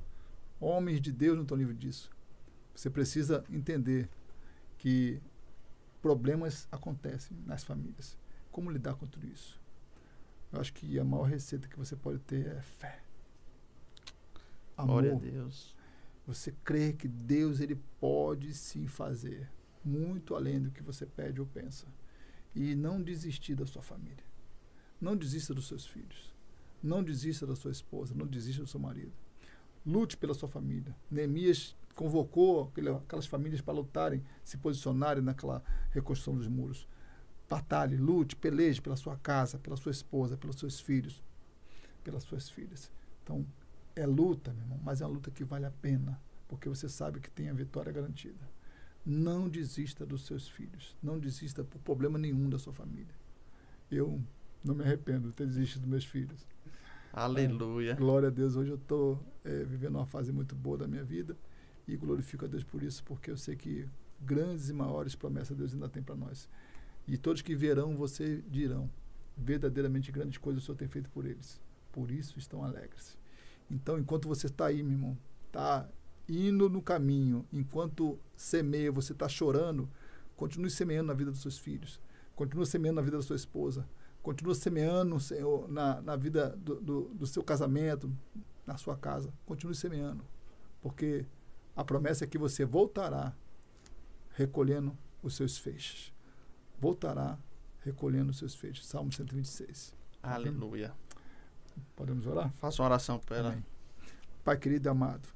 [0.59, 2.09] Homens de Deus não estão livres disso.
[2.73, 4.09] Você precisa entender
[4.79, 5.21] que
[6.01, 8.17] problemas acontecem nas famílias.
[8.51, 9.61] Como lidar com tudo isso?
[10.51, 13.03] Eu acho que a maior receita que você pode ter é fé.
[14.75, 15.21] Glória a Amor.
[15.23, 15.75] Deus.
[16.25, 19.47] Você crê que Deus ele pode sim fazer
[19.83, 21.87] muito além do que você pede ou pensa.
[22.55, 24.23] E não desistir da sua família.
[25.01, 26.33] Não desista dos seus filhos.
[26.81, 28.13] Não desista da sua esposa.
[28.13, 29.11] Não desista do seu marido.
[29.85, 30.95] Lute pela sua família.
[31.09, 32.71] Neemias convocou
[33.03, 36.87] aquelas famílias para lutarem, se posicionarem naquela reconstrução dos muros.
[37.49, 41.21] batalhe, lute, peleje pela sua casa, pela sua esposa, pelos seus filhos,
[42.03, 42.91] pelas suas filhas.
[43.21, 43.45] Então,
[43.95, 47.19] é luta, meu irmão, mas é uma luta que vale a pena, porque você sabe
[47.19, 48.49] que tem a vitória garantida.
[49.05, 53.13] Não desista dos seus filhos, não desista por problema nenhum da sua família.
[53.91, 54.21] Eu
[54.63, 56.47] não me arrependo de ter desistido dos meus filhos.
[57.11, 57.91] Aleluia.
[57.91, 58.55] É, glória a Deus.
[58.55, 61.37] Hoje eu estou é, vivendo uma fase muito boa da minha vida
[61.87, 63.87] e glorifico a Deus por isso, porque eu sei que
[64.21, 66.49] grandes e maiores promessas Deus ainda tem para nós.
[67.07, 68.89] E todos que verão você dirão:
[69.37, 71.61] verdadeiramente grandes coisas o Senhor tem feito por eles.
[71.91, 73.17] Por isso estão alegres.
[73.69, 75.87] Então, enquanto você está aí, meu irmão, está
[76.27, 79.89] indo no caminho, enquanto semeia, você está chorando,
[80.35, 81.99] continue semeando na vida dos seus filhos,
[82.35, 83.87] continue semeando na vida da sua esposa,
[84.21, 88.11] continue semeando, Senhor, na, na vida do, do, do seu casamento,
[88.65, 89.33] na sua casa.
[89.45, 90.23] Continue semeando,
[90.81, 91.25] porque
[91.75, 93.35] a promessa é que você voltará
[94.31, 96.13] recolhendo os seus feixes.
[96.79, 97.37] Voltará
[97.81, 98.85] recolhendo os seus feixes.
[98.85, 99.93] Salmo 126.
[100.21, 100.93] Aleluia.
[101.95, 102.51] Podemos orar?
[102.53, 103.63] Faça uma oração para ela.
[104.43, 105.27] Pai querido e amado,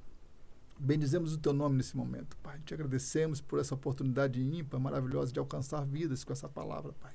[0.80, 2.60] bendizemos o teu nome nesse momento, Pai.
[2.66, 7.14] Te agradecemos por essa oportunidade ímpar, maravilhosa de alcançar vidas com essa palavra, Pai.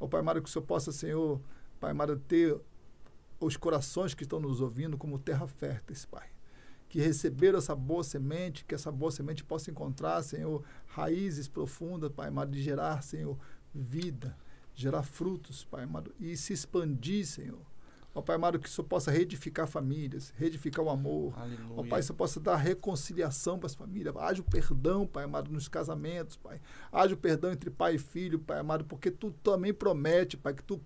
[0.00, 1.40] Ó oh, Pai amado, que o Senhor possa, Senhor,
[1.80, 2.58] Pai amado, ter
[3.40, 6.28] os corações que estão nos ouvindo como terra férteis, Pai.
[6.88, 12.28] Que receberam essa boa semente, que essa boa semente possa encontrar, Senhor, raízes profundas, Pai
[12.28, 13.38] amado, de gerar, Senhor,
[13.74, 14.36] vida,
[14.74, 17.60] gerar frutos, Pai amado, e se expandir, Senhor
[18.18, 21.38] Ó Pai amado, que isso possa reedificar famílias, reedificar o amor.
[21.38, 21.74] Aleluia.
[21.76, 24.16] Ó Pai, isso possa dar reconciliação para as famílias.
[24.16, 26.60] Haja o perdão, Pai amado, nos casamentos, Pai.
[26.90, 30.64] Haja o perdão entre pai e filho, Pai amado, porque tu também promete, Pai, que
[30.64, 30.80] tu,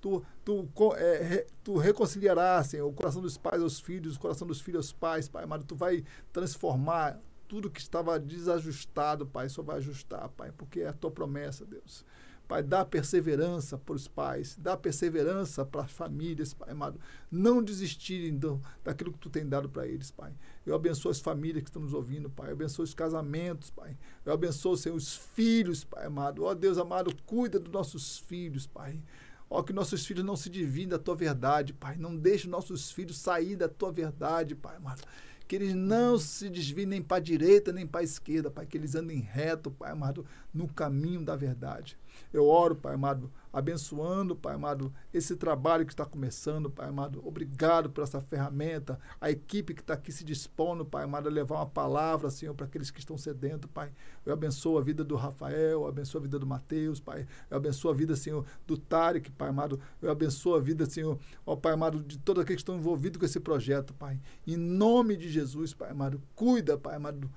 [0.00, 4.60] tu, tu, é, tu reconciliarás, Senhor, o coração dos pais aos filhos, o coração dos
[4.60, 5.64] filhos aos pais, Pai amado.
[5.64, 10.92] Tu vai transformar tudo que estava desajustado, Pai, só vai ajustar, Pai, porque é a
[10.92, 12.04] tua promessa, Deus.
[12.46, 17.00] Pai, dá perseverança para os pais, dá perseverança para as famílias, Pai amado.
[17.30, 20.32] Não desistirem do, daquilo que tu tem dado para eles, Pai.
[20.64, 22.48] Eu abençoo as famílias que estão nos ouvindo, Pai.
[22.48, 23.96] Eu abençoo os casamentos, Pai.
[24.24, 26.44] Eu abençoo, Senhor, os filhos, Pai amado.
[26.44, 29.02] Ó Deus amado, cuida dos nossos filhos, Pai.
[29.50, 31.96] Ó, que nossos filhos não se dividam da tua verdade, Pai.
[31.96, 35.02] Não deixe nossos filhos sair da tua verdade, Pai amado
[35.46, 38.76] que eles não se desviem nem para a direita nem para a esquerda, Pai, que
[38.76, 41.96] eles andem reto, Pai amado, no caminho da verdade.
[42.32, 47.26] Eu oro, Pai amado, abençoando, Pai amado, esse trabalho que está começando, Pai amado.
[47.26, 51.56] Obrigado por essa ferramenta, a equipe que está aqui se dispondo, Pai amado, a levar
[51.56, 53.92] uma palavra, Senhor, para aqueles que estão sedentos, Pai.
[54.24, 57.26] Eu abençoo a vida do Rafael, eu abençoo a vida do Mateus, Pai.
[57.50, 59.80] Eu abençoo a vida, Senhor, do Tarek, Pai amado.
[60.02, 63.24] Eu abençoo a vida, Senhor, ó Pai amado, de todos aqueles que estão envolvidos com
[63.24, 64.20] esse projeto, Pai.
[64.46, 67.30] Em nome de Jesus, Pai amado, cuida, Pai amado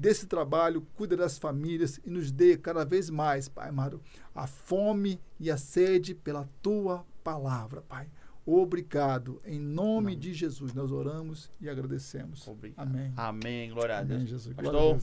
[0.00, 4.00] desse trabalho, cuida das famílias e nos dê cada vez mais, Pai amado,
[4.34, 8.08] a fome e a sede pela tua palavra, Pai.
[8.46, 9.40] Obrigado.
[9.44, 12.48] Em nome de Jesus, nós oramos e agradecemos.
[12.48, 12.88] Obrigado.
[12.88, 13.12] Amém.
[13.14, 13.70] Amém.
[13.70, 14.16] Glória a Deus.
[14.16, 14.56] Amém, Jesus.
[14.56, 14.98] Pastor,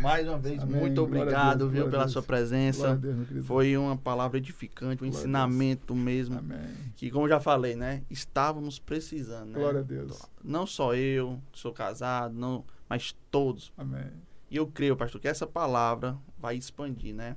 [0.00, 0.80] mais uma vez, Amém.
[0.80, 2.94] muito obrigado, Deus, viu, pela sua presença.
[2.96, 6.38] Deus, Foi uma palavra edificante, um glória ensinamento mesmo.
[6.38, 6.58] Amém.
[6.94, 8.02] Que, como já falei, né?
[8.10, 9.58] Estávamos precisando, né?
[9.58, 10.20] Glória a Deus.
[10.44, 13.72] Não só eu, sou casado, não mas todos.
[13.76, 14.10] Amém.
[14.50, 17.36] E eu creio, pastor, que essa palavra vai expandir, né?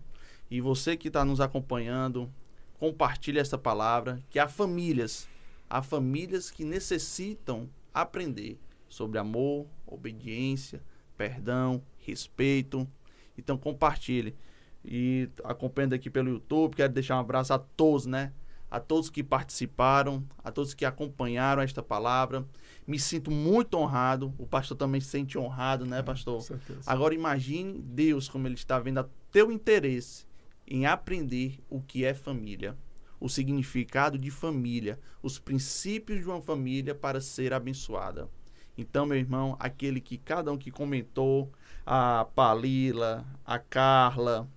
[0.49, 2.31] E você que está nos acompanhando,
[2.79, 5.27] compartilhe essa palavra, que há famílias,
[5.69, 10.81] há famílias que necessitam aprender sobre amor, obediência,
[11.17, 12.87] perdão, respeito.
[13.37, 14.35] Então compartilhe.
[14.83, 18.31] E acompanhando aqui pelo YouTube, quero deixar um abraço a todos, né?
[18.69, 22.45] A todos que participaram, a todos que acompanharam esta palavra
[22.89, 24.33] me sinto muito honrado.
[24.37, 26.35] O pastor também se sente honrado, né, pastor?
[26.35, 26.81] Com certeza.
[26.85, 30.25] Agora imagine Deus como ele está vendo a teu interesse
[30.67, 32.75] em aprender o que é família,
[33.19, 38.27] o significado de família, os princípios de uma família para ser abençoada.
[38.77, 41.51] Então, meu irmão, aquele que cada um que comentou,
[41.85, 44.47] a Palila, a Carla,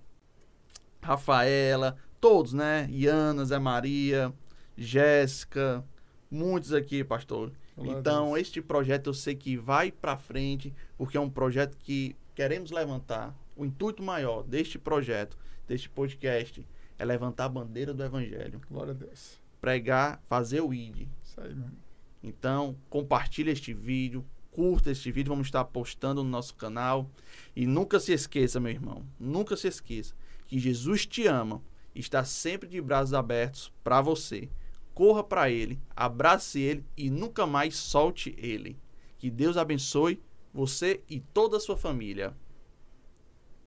[1.01, 2.87] Rafaela, todos, né?
[2.89, 4.33] Iana, Zé Maria,
[4.77, 5.83] Jéssica,
[6.31, 11.29] muitos aqui, pastor então, este projeto eu sei que vai para frente, porque é um
[11.29, 13.35] projeto que queremos levantar.
[13.55, 16.65] O intuito maior deste projeto, deste podcast,
[16.97, 18.61] é levantar a bandeira do evangelho.
[18.69, 19.41] Glória a Deus.
[19.59, 21.07] Pregar, fazer o ID.
[21.23, 21.83] Isso aí, meu irmão.
[22.21, 27.09] Então, compartilhe este vídeo, curta este vídeo, vamos estar postando no nosso canal.
[27.55, 30.13] E nunca se esqueça, meu irmão, nunca se esqueça
[30.47, 31.61] que Jesus te ama
[31.95, 34.49] está sempre de braços abertos para você
[34.93, 38.77] corra para ele, abrace ele e nunca mais solte ele.
[39.17, 40.21] Que Deus abençoe
[40.53, 42.35] você e toda a sua família.